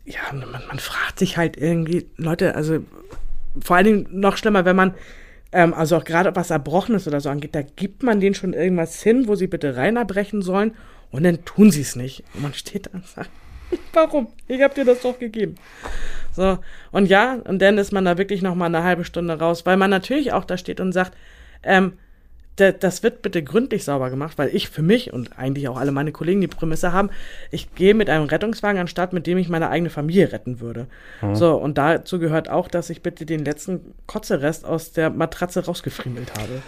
[0.05, 2.81] ja, man, man fragt sich halt irgendwie, Leute, also
[3.61, 4.95] vor allen Dingen noch schlimmer, wenn man,
[5.53, 9.03] ähm, also auch gerade was Erbrochenes oder so angeht, da gibt man denen schon irgendwas
[9.03, 10.75] hin, wo sie bitte rein erbrechen sollen
[11.11, 12.25] und dann tun sie es nicht.
[12.35, 13.31] Und man steht da und sagt,
[13.93, 14.29] warum?
[14.49, 15.57] Ich hab dir das doch gegeben.
[16.33, 16.59] So,
[16.91, 19.77] und ja, und dann ist man da wirklich noch mal eine halbe Stunde raus, weil
[19.77, 21.13] man natürlich auch da steht und sagt,
[21.63, 21.95] ähm,
[22.57, 26.13] das wird bitte gründlich sauber gemacht, weil ich für mich und eigentlich auch alle meine
[26.13, 27.11] Kollegen die Prämisse haben,
[27.51, 30.87] ich gehe mit einem Rettungswagen an Start, mit dem ich meine eigene Familie retten würde.
[31.21, 31.35] Mhm.
[31.35, 36.33] So, und dazu gehört auch, dass ich bitte den letzten Kotzerest aus der Matratze rausgefriemelt
[36.39, 36.63] habe.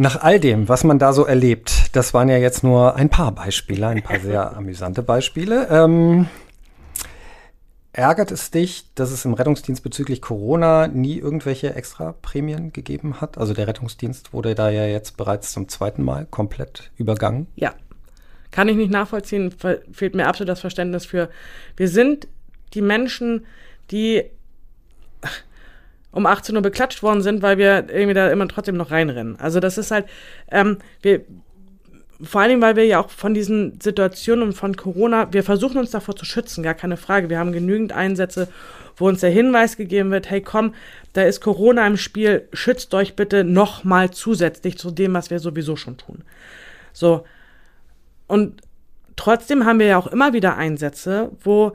[0.00, 3.32] Nach all dem, was man da so erlebt, das waren ja jetzt nur ein paar
[3.32, 5.66] Beispiele, ein paar sehr amüsante Beispiele.
[5.72, 6.28] Ähm,
[7.90, 13.38] Ärgert es dich, dass es im Rettungsdienst bezüglich Corona nie irgendwelche extra Prämien gegeben hat?
[13.38, 17.48] Also der Rettungsdienst wurde da ja jetzt bereits zum zweiten Mal komplett übergangen.
[17.56, 17.74] Ja,
[18.52, 19.52] kann ich nicht nachvollziehen,
[19.90, 21.28] fehlt mir absolut das Verständnis für.
[21.76, 22.28] Wir sind
[22.72, 23.46] die Menschen,
[23.90, 24.22] die
[26.18, 29.38] um 18 Uhr beklatscht worden sind, weil wir irgendwie da immer trotzdem noch reinrennen.
[29.38, 30.06] Also das ist halt,
[30.50, 31.20] ähm, wir,
[32.20, 35.92] vor Dingen, weil wir ja auch von diesen Situationen und von Corona, wir versuchen uns
[35.92, 37.30] davor zu schützen, gar keine Frage.
[37.30, 38.48] Wir haben genügend Einsätze,
[38.96, 40.74] wo uns der Hinweis gegeben wird, hey komm,
[41.12, 45.76] da ist Corona im Spiel, schützt euch bitte nochmal zusätzlich zu dem, was wir sowieso
[45.76, 46.24] schon tun.
[46.92, 47.24] So.
[48.26, 48.60] Und
[49.14, 51.74] trotzdem haben wir ja auch immer wieder Einsätze, wo,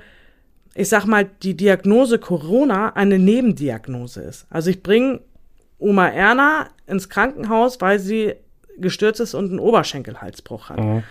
[0.75, 4.47] ich sag mal, die Diagnose Corona eine Nebendiagnose ist.
[4.49, 5.19] Also ich bringe
[5.77, 8.35] Oma Erna ins Krankenhaus, weil sie
[8.77, 10.79] gestürzt ist und einen Oberschenkelhalsbruch hat.
[10.79, 11.03] Mhm.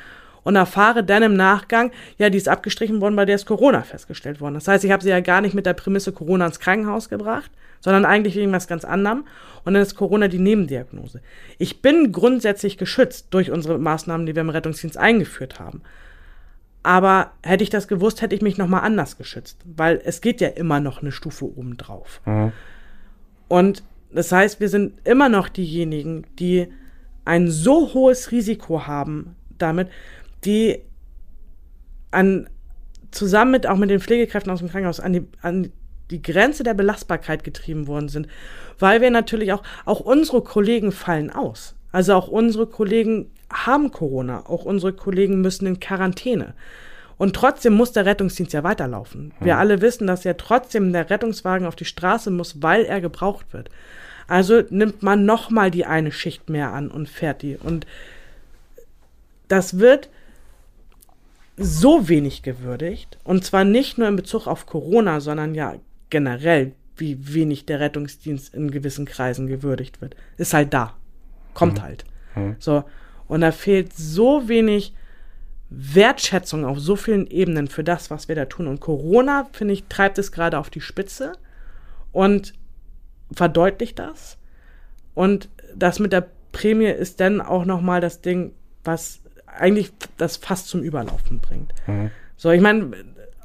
[0.44, 4.40] Und erfahre dann im Nachgang, ja, die ist abgestrichen worden, bei der ist Corona festgestellt
[4.40, 4.54] worden.
[4.54, 7.48] Das heißt, ich habe sie ja gar nicht mit der Prämisse Corona ins Krankenhaus gebracht,
[7.78, 9.24] sondern eigentlich wegen was ganz anderem.
[9.64, 11.20] Und dann ist Corona die Nebendiagnose.
[11.58, 15.82] Ich bin grundsätzlich geschützt durch unsere Maßnahmen, die wir im Rettungsdienst eingeführt haben.
[16.82, 20.48] Aber hätte ich das gewusst, hätte ich mich nochmal anders geschützt, weil es geht ja
[20.48, 22.20] immer noch eine Stufe obendrauf.
[22.24, 22.52] Mhm.
[23.48, 26.68] Und das heißt, wir sind immer noch diejenigen, die
[27.24, 29.88] ein so hohes Risiko haben damit,
[30.44, 30.80] die
[32.10, 32.48] an,
[33.10, 35.72] zusammen mit auch mit den Pflegekräften aus dem Krankenhaus an die, an
[36.10, 38.26] die Grenze der Belastbarkeit getrieben worden sind,
[38.78, 41.74] weil wir natürlich auch, auch unsere Kollegen fallen aus.
[41.90, 46.54] Also auch unsere Kollegen haben Corona, auch unsere Kollegen müssen in Quarantäne.
[47.18, 49.32] Und trotzdem muss der Rettungsdienst ja weiterlaufen.
[49.40, 49.60] Wir hm.
[49.60, 53.70] alle wissen, dass ja trotzdem der Rettungswagen auf die Straße muss, weil er gebraucht wird.
[54.26, 57.56] Also nimmt man noch mal die eine Schicht mehr an und fährt die.
[57.56, 57.86] Und
[59.48, 60.08] das wird
[61.56, 63.18] so wenig gewürdigt.
[63.24, 65.74] Und zwar nicht nur in Bezug auf Corona, sondern ja
[66.10, 70.16] generell, wie wenig der Rettungsdienst in gewissen Kreisen gewürdigt wird.
[70.38, 70.94] Ist halt da.
[71.54, 71.82] Kommt mhm.
[71.82, 72.04] halt.
[72.34, 72.56] Mhm.
[72.58, 72.84] So.
[73.32, 74.92] Und da fehlt so wenig
[75.70, 78.66] Wertschätzung auf so vielen Ebenen für das, was wir da tun.
[78.66, 81.32] Und Corona, finde ich, treibt es gerade auf die Spitze.
[82.12, 82.52] Und
[83.34, 84.36] verdeutlicht das.
[85.14, 88.52] Und das mit der Prämie ist dann auch nochmal das Ding,
[88.84, 91.72] was eigentlich das fast zum Überlaufen bringt.
[91.86, 92.10] Mhm.
[92.36, 92.90] So, ich meine,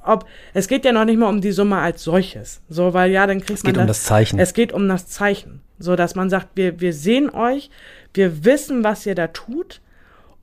[0.04, 3.26] ob es geht ja noch nicht mal um die Summe als solches, so weil ja,
[3.26, 4.38] dann kriegt es man geht um das Zeichen.
[4.38, 7.70] Es geht um das Zeichen, so dass man sagt, wir wir sehen euch,
[8.14, 9.82] wir wissen, was ihr da tut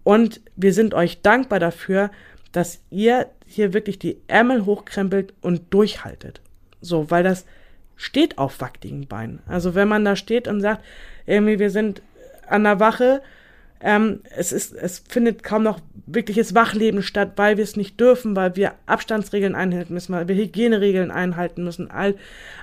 [0.03, 2.11] und wir sind euch dankbar dafür,
[2.53, 6.41] dass ihr hier wirklich die Ärmel hochkrempelt und durchhaltet.
[6.81, 7.47] So, weil das
[7.97, 9.41] steht auf wackeligen Beinen.
[9.47, 10.85] Also wenn man da steht und sagt,
[11.27, 12.03] irgendwie wir sind
[12.47, 13.23] an der Wache,
[13.87, 18.35] ähm, es, ist, es findet kaum noch wirkliches Wachleben statt, weil wir es nicht dürfen,
[18.35, 21.91] weil wir Abstandsregeln einhalten müssen, weil wir Hygieneregeln einhalten müssen.
[21.91, 22.15] All,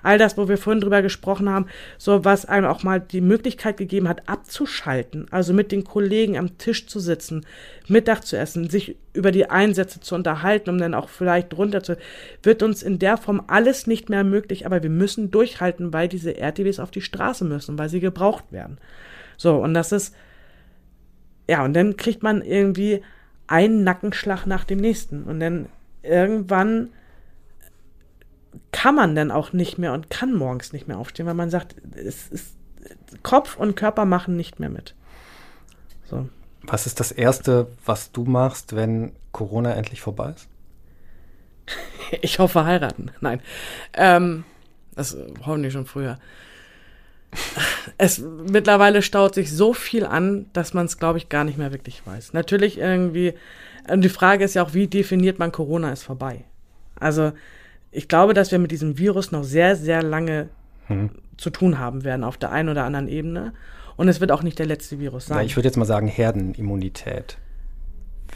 [0.01, 1.67] all das, wo wir vorhin drüber gesprochen haben,
[1.99, 6.57] so was einem auch mal die Möglichkeit gegeben hat, abzuschalten, also mit den Kollegen am
[6.57, 7.45] Tisch zu sitzen,
[7.88, 11.97] Mittag zu essen, sich über die Einsätze zu unterhalten, um dann auch vielleicht runter zu,
[12.41, 16.36] wird uns in der Form alles nicht mehr möglich, aber wir müssen durchhalten, weil diese
[16.36, 18.80] RTWs auf die Straße müssen, weil sie gebraucht werden.
[19.38, 20.15] So, und das ist,
[21.52, 23.04] ja, und dann kriegt man irgendwie
[23.45, 25.24] einen Nackenschlag nach dem nächsten.
[25.24, 25.68] Und dann
[26.02, 26.91] irgendwann
[28.72, 31.76] kann man dann auch nicht mehr und kann morgens nicht mehr aufstehen, weil man sagt,
[31.93, 32.56] es ist,
[33.22, 34.95] Kopf und Körper machen nicht mehr mit.
[36.06, 36.30] So.
[36.62, 40.47] Was ist das Erste, was du machst, wenn Corona endlich vorbei ist?
[42.22, 43.12] Ich hoffe heiraten.
[43.20, 43.41] Nein.
[43.93, 44.45] Ähm,
[44.95, 46.18] das hoffentlich schon früher.
[47.97, 51.71] Es mittlerweile staut sich so viel an, dass man es, glaube ich, gar nicht mehr
[51.71, 52.34] wirklich weiß.
[52.34, 53.34] Natürlich irgendwie,
[53.89, 56.43] und die Frage ist ja auch, wie definiert man Corona ist vorbei?
[56.99, 57.32] Also,
[57.91, 60.49] ich glaube, dass wir mit diesem Virus noch sehr, sehr lange
[60.88, 61.11] hm.
[61.38, 63.53] zu tun haben werden auf der einen oder anderen Ebene.
[63.97, 65.38] Und es wird auch nicht der letzte Virus sein.
[65.38, 67.38] Ja, ich würde jetzt mal sagen, Herdenimmunität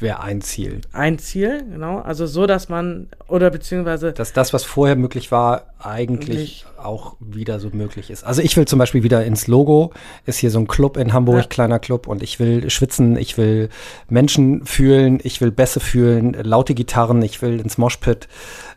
[0.01, 0.81] wäre ein Ziel.
[0.91, 1.99] Ein Ziel, genau.
[1.99, 4.13] Also so, dass man, oder beziehungsweise.
[4.13, 8.23] Dass das, was vorher möglich war, eigentlich auch wieder so möglich ist.
[8.23, 9.93] Also ich will zum Beispiel wieder ins Logo,
[10.25, 11.47] ist hier so ein Club in Hamburg, ja.
[11.47, 13.69] kleiner Club, und ich will schwitzen, ich will
[14.09, 18.27] Menschen fühlen, ich will Bässe fühlen, laute Gitarren, ich will ins Moshpit.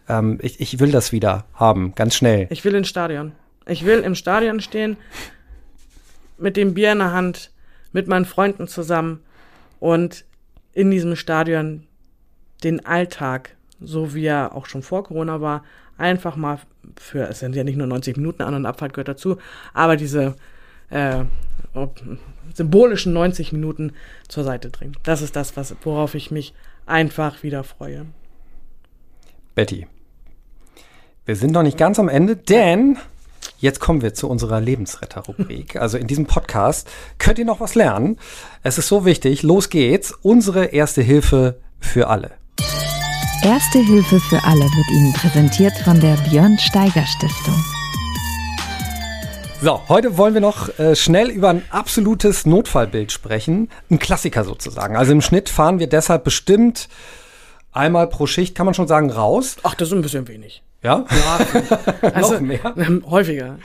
[0.09, 2.47] Ähm, ich, ich will das wieder haben, ganz schnell.
[2.51, 3.33] Ich will ins Stadion.
[3.67, 4.97] Ich will im Stadion stehen,
[6.39, 7.51] mit dem Bier in der Hand,
[7.93, 9.21] mit meinen Freunden zusammen
[9.81, 10.25] und
[10.79, 11.83] in diesem Stadion
[12.63, 15.65] den Alltag, so wie er auch schon vor Corona war,
[15.97, 16.61] einfach mal
[16.97, 19.39] für, es sind ja nicht nur 90 Minuten An- und Abfahrt gehört dazu,
[19.75, 20.37] aber diese
[20.91, 21.25] äh,
[22.55, 23.93] symbolischen 90 Minuten
[24.29, 24.97] zur Seite drehen.
[25.03, 26.55] Das ist das, was, worauf ich mich
[26.87, 28.07] einfach wieder freue.
[29.57, 29.89] Betty,
[31.27, 32.99] wir sind noch nicht ganz am Ende, denn
[33.59, 35.77] Jetzt kommen wir zu unserer Lebensretter-Rubrik.
[35.77, 36.89] Also in diesem Podcast
[37.19, 38.19] könnt ihr noch was lernen.
[38.63, 39.43] Es ist so wichtig.
[39.43, 40.13] Los geht's.
[40.23, 42.33] Unsere erste Hilfe für alle.
[43.43, 47.55] Erste Hilfe für alle wird Ihnen präsentiert von der Björn Steiger Stiftung.
[49.61, 53.69] So, heute wollen wir noch äh, schnell über ein absolutes Notfallbild sprechen.
[53.91, 54.97] Ein Klassiker sozusagen.
[54.97, 56.89] Also im Schnitt fahren wir deshalb bestimmt
[57.73, 59.57] einmal pro Schicht, kann man schon sagen, raus.
[59.63, 60.63] Ach, das ist ein bisschen wenig.
[60.83, 61.05] Ja?
[61.11, 61.63] Ja,
[62.15, 62.75] also, noch mehr.
[63.11, 63.59] Häufiger.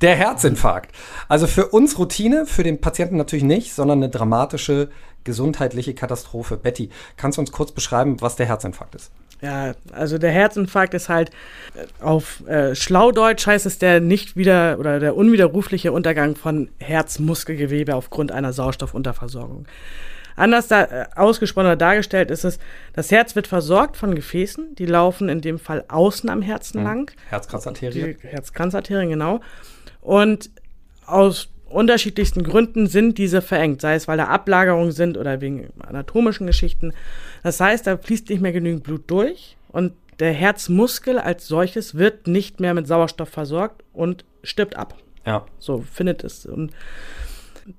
[0.00, 0.94] Der Herzinfarkt.
[1.28, 4.88] Also für uns Routine, für den Patienten natürlich nicht, sondern eine dramatische
[5.24, 6.56] gesundheitliche Katastrophe.
[6.56, 9.10] Betty, kannst du uns kurz beschreiben, was der Herzinfarkt ist?
[9.42, 11.30] Ja, also der Herzinfarkt ist halt
[11.74, 17.94] äh, auf äh, Schlaudeutsch heißt es der nicht wieder oder der unwiderrufliche Untergang von Herzmuskelgewebe
[17.94, 19.66] aufgrund einer Sauerstoffunterversorgung.
[20.40, 22.58] Anders da, äh, ausgesprochen oder dargestellt ist es,
[22.94, 26.86] das Herz wird versorgt von Gefäßen, die laufen in dem Fall außen am Herzen mhm.
[26.86, 27.10] lang.
[27.28, 28.16] Herzkranzarterien.
[28.22, 29.40] Herzkranzarterien, genau.
[30.00, 30.50] Und
[31.04, 36.46] aus unterschiedlichsten Gründen sind diese verengt, sei es weil da Ablagerungen sind oder wegen anatomischen
[36.46, 36.94] Geschichten.
[37.42, 42.26] Das heißt, da fließt nicht mehr genügend Blut durch und der Herzmuskel als solches wird
[42.26, 44.96] nicht mehr mit Sauerstoff versorgt und stirbt ab.
[45.26, 45.44] Ja.
[45.58, 46.46] So findet es.
[46.46, 46.72] Und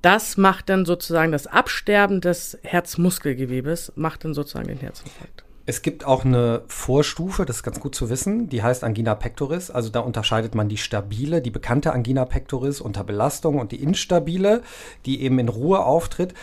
[0.02, 5.44] das macht dann sozusagen das Absterben des Herzmuskelgewebes, macht dann sozusagen den Herzinfarkt.
[5.66, 9.70] Es gibt auch eine Vorstufe, das ist ganz gut zu wissen, die heißt Angina pectoris.
[9.70, 14.64] Also da unterscheidet man die stabile, die bekannte Angina pectoris unter Belastung und die instabile,
[15.06, 16.34] die eben in Ruhe auftritt.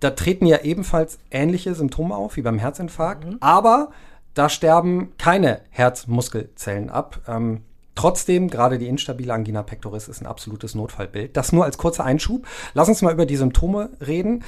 [0.00, 3.36] Da treten ja ebenfalls ähnliche Symptome auf wie beim Herzinfarkt, mhm.
[3.40, 3.90] aber
[4.32, 7.20] da sterben keine Herzmuskelzellen ab.
[7.28, 7.62] Ähm,
[7.94, 11.36] Trotzdem, gerade die instabile Angina pectoris ist ein absolutes Notfallbild.
[11.36, 12.46] Das nur als kurzer Einschub.
[12.74, 14.42] Lass uns mal über die Symptome reden.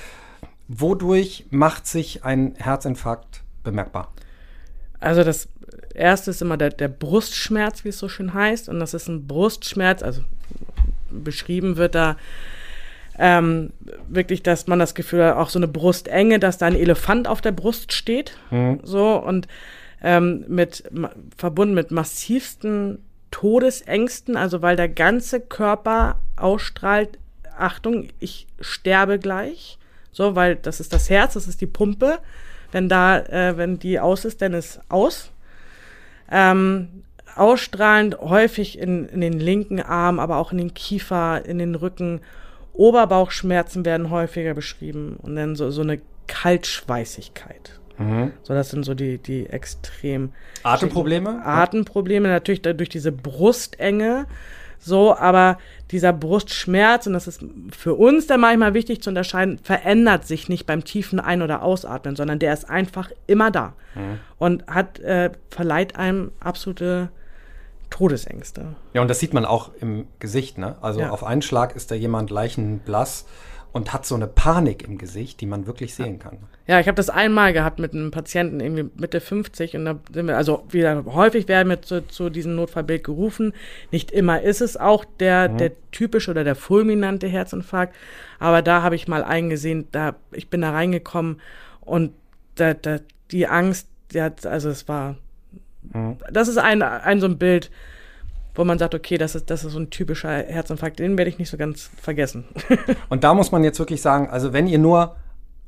[0.68, 4.12] Wodurch macht sich ein Herzinfarkt bemerkbar?
[4.98, 5.48] Also das
[5.94, 8.68] erste ist immer der, der Brustschmerz, wie es so schön heißt.
[8.68, 10.22] Und das ist ein Brustschmerz, also
[11.10, 12.16] beschrieben wird da
[13.18, 13.72] ähm,
[14.08, 17.40] wirklich, dass man das Gefühl hat, auch so eine Brustenge, dass da ein Elefant auf
[17.40, 18.36] der Brust steht.
[18.50, 18.80] Mhm.
[18.82, 19.46] So und
[20.02, 20.84] ähm, mit
[21.36, 22.98] verbunden mit massivsten
[23.30, 27.18] Todesängsten, also weil der ganze Körper ausstrahlt,
[27.58, 29.78] Achtung, ich sterbe gleich.
[30.12, 32.18] So, weil das ist das Herz, das ist die Pumpe.
[32.72, 35.30] Wenn da, äh, wenn die aus ist, dann ist aus.
[36.30, 37.02] Ähm,
[37.34, 42.20] ausstrahlend häufig in, in den linken Arm, aber auch in den Kiefer, in den Rücken.
[42.72, 47.78] Oberbauchschmerzen werden häufiger beschrieben und dann so, so eine Kaltschweißigkeit.
[47.98, 48.32] Mhm.
[48.42, 50.32] So, das sind so die, die extrem.
[50.62, 51.44] Atemprobleme?
[51.44, 54.26] Atemprobleme, natürlich durch diese Brustenge.
[54.78, 55.58] So, aber
[55.90, 60.66] dieser Brustschmerz, und das ist für uns dann manchmal wichtig zu unterscheiden, verändert sich nicht
[60.66, 64.18] beim tiefen Ein- oder Ausatmen, sondern der ist einfach immer da mhm.
[64.38, 67.08] und hat, äh, verleiht einem absolute
[67.90, 68.74] Todesängste.
[68.92, 70.76] Ja, und das sieht man auch im Gesicht, ne?
[70.80, 71.10] Also ja.
[71.10, 73.26] auf einen Schlag ist da jemand leichenblass
[73.76, 76.38] und hat so eine Panik im Gesicht, die man wirklich sehen kann.
[76.66, 80.26] Ja, ich habe das einmal gehabt mit einem Patienten irgendwie Mitte 50 und da sind
[80.26, 83.52] wir, also wieder häufig werden wir zu, zu diesem Notfallbild gerufen.
[83.92, 85.58] Nicht immer ist es auch der, mhm.
[85.58, 87.94] der typische oder der fulminante Herzinfarkt,
[88.38, 91.38] aber da habe ich mal eingesehen, da, ich bin da reingekommen
[91.82, 92.12] und
[92.54, 93.00] da, da,
[93.30, 95.16] die Angst, die hat, also es war,
[95.92, 96.16] mhm.
[96.32, 97.70] das ist ein, ein so ein Bild,
[98.56, 101.38] wo man sagt, okay, das ist, das ist so ein typischer Herzinfarkt, den werde ich
[101.38, 102.44] nicht so ganz vergessen.
[103.08, 105.16] und da muss man jetzt wirklich sagen, also wenn ihr nur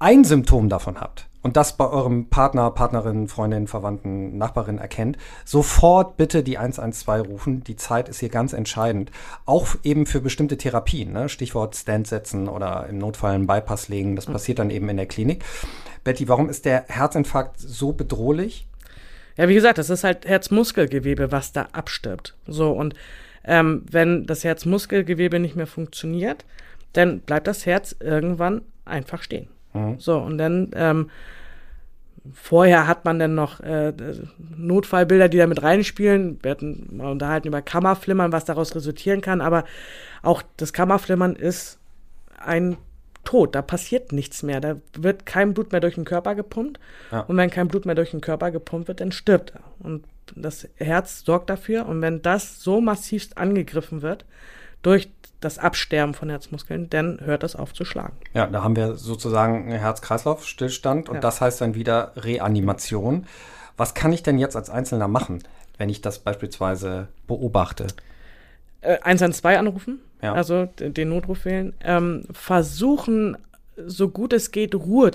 [0.01, 6.16] ein Symptom davon habt und das bei eurem Partner, Partnerin, Freundin, Verwandten, Nachbarin erkennt, sofort
[6.16, 7.64] bitte die 112 rufen.
[7.64, 9.11] Die Zeit ist hier ganz entscheidend.
[9.45, 11.28] Auch eben für bestimmte Therapien, ne?
[11.28, 14.16] Stichwort Stand setzen oder im Notfall einen Bypass legen.
[14.16, 15.45] Das passiert dann eben in der Klinik.
[16.05, 18.66] Betty, warum ist der Herzinfarkt so bedrohlich?
[19.39, 22.34] Ja, wie gesagt, das ist halt Herzmuskelgewebe, was da abstirbt.
[22.47, 22.95] So, und
[23.45, 26.45] ähm, wenn das Herzmuskelgewebe nicht mehr funktioniert,
[26.93, 29.49] dann bleibt das Herz irgendwann einfach stehen.
[29.72, 29.99] Mhm.
[29.99, 31.11] So, und dann ähm,
[32.34, 33.93] vorher hat man dann noch äh,
[34.57, 36.41] Notfallbilder, die da mit reinspielen.
[36.43, 39.64] Wir hatten mal unterhalten über Kammerflimmern, was daraus resultieren kann, aber
[40.22, 41.78] auch das Kammerflimmern ist
[42.39, 42.76] ein
[43.29, 46.81] Tod, da passiert nichts mehr, da wird kein Blut mehr durch den Körper gepumpt
[47.12, 47.20] ja.
[47.20, 49.61] und wenn kein Blut mehr durch den Körper gepumpt wird, dann stirbt er.
[49.81, 54.24] Und das Herz sorgt dafür und wenn das so massivst angegriffen wird
[54.81, 55.11] durch
[55.41, 58.16] das Absterben von Herzmuskeln, dann hört das auf zu schlagen.
[58.33, 61.20] Ja, da haben wir sozusagen einen Herz-Kreislauf-Stillstand und ja.
[61.20, 63.26] das heißt dann wieder Reanimation.
[63.76, 65.43] Was kann ich denn jetzt als Einzelner machen,
[65.76, 67.89] wenn ich das beispielsweise beobachte?
[68.81, 70.33] Äh, 112 anrufen, ja.
[70.35, 73.37] also den Notruf wählen, ähm, versuchen,
[73.76, 75.11] so gut es geht, Ruhe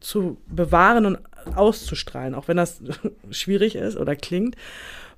[0.00, 1.18] zu bewahren und
[1.56, 2.80] auszustrahlen, auch wenn das
[3.30, 4.56] schwierig ist oder klingt,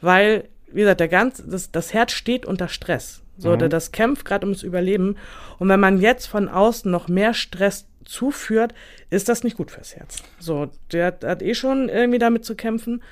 [0.01, 3.22] weil, wie gesagt, der ganze, das, das Herz steht unter Stress.
[3.37, 3.68] So, mhm.
[3.68, 5.16] das kämpft gerade ums Überleben.
[5.59, 8.74] Und wenn man jetzt von außen noch mehr Stress zuführt,
[9.11, 10.22] ist das nicht gut fürs Herz.
[10.39, 13.03] So, der, der hat eh schon irgendwie damit zu kämpfen.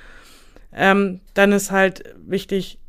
[0.71, 2.79] Ähm, dann ist halt wichtig,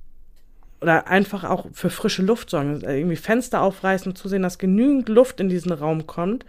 [0.84, 2.80] oder einfach auch für frische Luft sorgen.
[2.82, 6.46] Irgendwie Fenster aufreißen, zusehen, dass genügend Luft in diesen Raum kommt.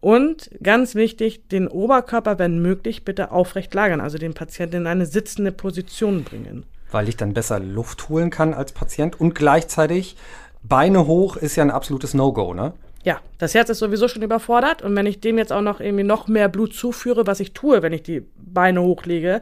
[0.00, 5.06] Und ganz wichtig, den Oberkörper, wenn möglich, bitte aufrecht lagern, also den Patienten in eine
[5.06, 10.16] sitzende Position bringen weil ich dann besser Luft holen kann als Patient und gleichzeitig
[10.62, 12.72] Beine hoch ist ja ein absolutes No-Go, ne?
[13.02, 16.04] Ja, das Herz ist sowieso schon überfordert und wenn ich dem jetzt auch noch irgendwie
[16.04, 19.40] noch mehr Blut zuführe, was ich tue, wenn ich die Beine hochlege,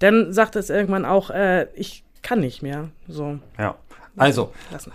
[0.00, 2.88] dann sagt es irgendwann auch, äh, ich kann nicht mehr.
[3.08, 3.38] So.
[3.58, 3.76] Ja.
[4.16, 4.52] Also.
[4.70, 4.92] Lassen.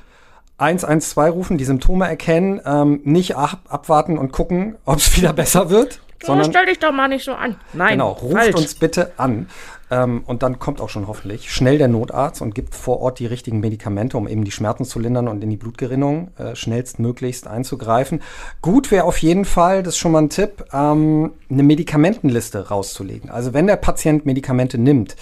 [0.58, 5.70] 112 rufen, die Symptome erkennen, ähm, nicht ab, abwarten und gucken, ob es wieder besser
[5.70, 6.00] wird.
[6.24, 7.58] sondern, stell dich doch mal nicht so an.
[7.74, 7.92] Nein.
[7.94, 8.56] Genau, ruft falsch.
[8.56, 9.48] uns bitte an.
[9.92, 13.28] Ähm, und dann kommt auch schon hoffentlich schnell der Notarzt und gibt vor Ort die
[13.28, 18.22] richtigen Medikamente, um eben die Schmerzen zu lindern und in die Blutgerinnung äh, schnellstmöglichst einzugreifen.
[18.62, 23.30] Gut wäre auf jeden Fall, das ist schon mal ein Tipp, ähm, eine Medikamentenliste rauszulegen.
[23.30, 25.16] Also wenn der Patient Medikamente nimmt,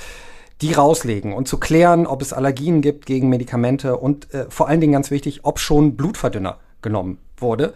[0.64, 4.80] die rauslegen und zu klären, ob es Allergien gibt gegen Medikamente und äh, vor allen
[4.80, 7.74] Dingen ganz wichtig, ob schon Blutverdünner genommen wurde.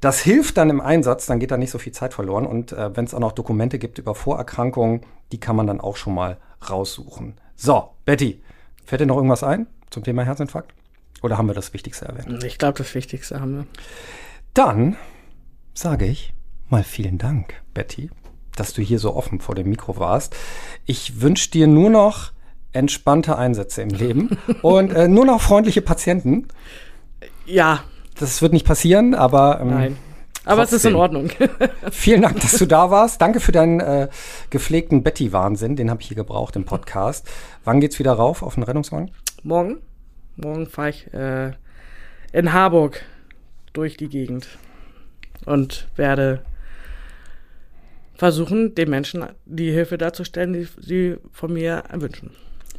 [0.00, 2.46] Das hilft dann im Einsatz, dann geht da nicht so viel Zeit verloren.
[2.46, 5.02] Und äh, wenn es auch noch Dokumente gibt über Vorerkrankungen,
[5.32, 7.34] die kann man dann auch schon mal raussuchen.
[7.56, 8.42] So, Betty,
[8.86, 10.72] fällt dir noch irgendwas ein zum Thema Herzinfarkt?
[11.22, 12.42] Oder haben wir das Wichtigste erwähnt?
[12.42, 13.66] Ich glaube, das Wichtigste haben wir.
[14.54, 14.96] Dann
[15.74, 16.32] sage ich
[16.70, 18.10] mal vielen Dank, Betty,
[18.56, 20.36] dass du hier so offen vor dem Mikro warst.
[20.86, 22.32] Ich wünsche dir nur noch
[22.72, 26.48] entspannte Einsätze im Leben und äh, nur noch freundliche Patienten.
[27.46, 27.84] Ja,
[28.18, 29.60] das wird nicht passieren, aber.
[29.60, 29.96] Ähm, Nein.
[30.46, 30.76] Aber trotzdem.
[30.76, 31.30] es ist in Ordnung.
[31.90, 33.20] Vielen Dank, dass du da warst.
[33.20, 34.08] Danke für deinen äh,
[34.50, 35.74] gepflegten Betty-Wahnsinn.
[35.74, 37.26] Den habe ich hier gebraucht im Podcast.
[37.64, 39.10] Wann geht's wieder rauf auf den Rettungswagen?
[39.42, 39.78] Morgen.
[40.36, 41.52] Morgen fahre ich äh,
[42.32, 43.02] in Harburg
[43.72, 44.58] durch die Gegend
[45.46, 46.44] und werde
[48.24, 52.30] versuchen, den Menschen die Hilfe darzustellen, die sie von mir wünschen.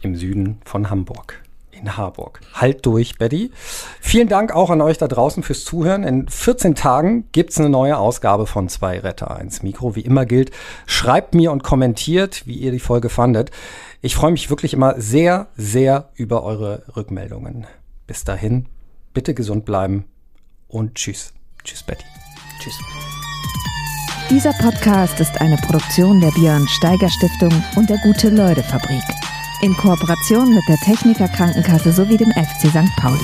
[0.01, 1.39] Im Süden von Hamburg
[1.71, 2.39] in Harburg.
[2.53, 3.51] Halt durch, Betty.
[3.99, 6.03] Vielen Dank auch an euch da draußen fürs Zuhören.
[6.03, 9.95] In 14 Tagen gibt es eine neue Ausgabe von Zwei Retter 1 Mikro.
[9.95, 10.51] Wie immer gilt,
[10.87, 13.51] schreibt mir und kommentiert, wie ihr die Folge fandet.
[14.01, 17.67] Ich freue mich wirklich immer sehr, sehr über eure Rückmeldungen.
[18.07, 18.67] Bis dahin,
[19.13, 20.05] bitte gesund bleiben
[20.69, 21.33] und tschüss.
[21.63, 22.05] Tschüss, Betty.
[22.61, 22.79] Tschüss.
[24.29, 29.03] Dieser Podcast ist eine Produktion der Björn Steiger Stiftung und der Gute-Leute-Fabrik.
[29.61, 32.89] In Kooperation mit der Techniker Krankenkasse sowie dem FC St.
[32.97, 33.19] Pauli.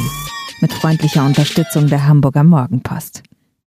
[0.62, 3.24] Mit freundlicher Unterstützung der Hamburger Morgenpost.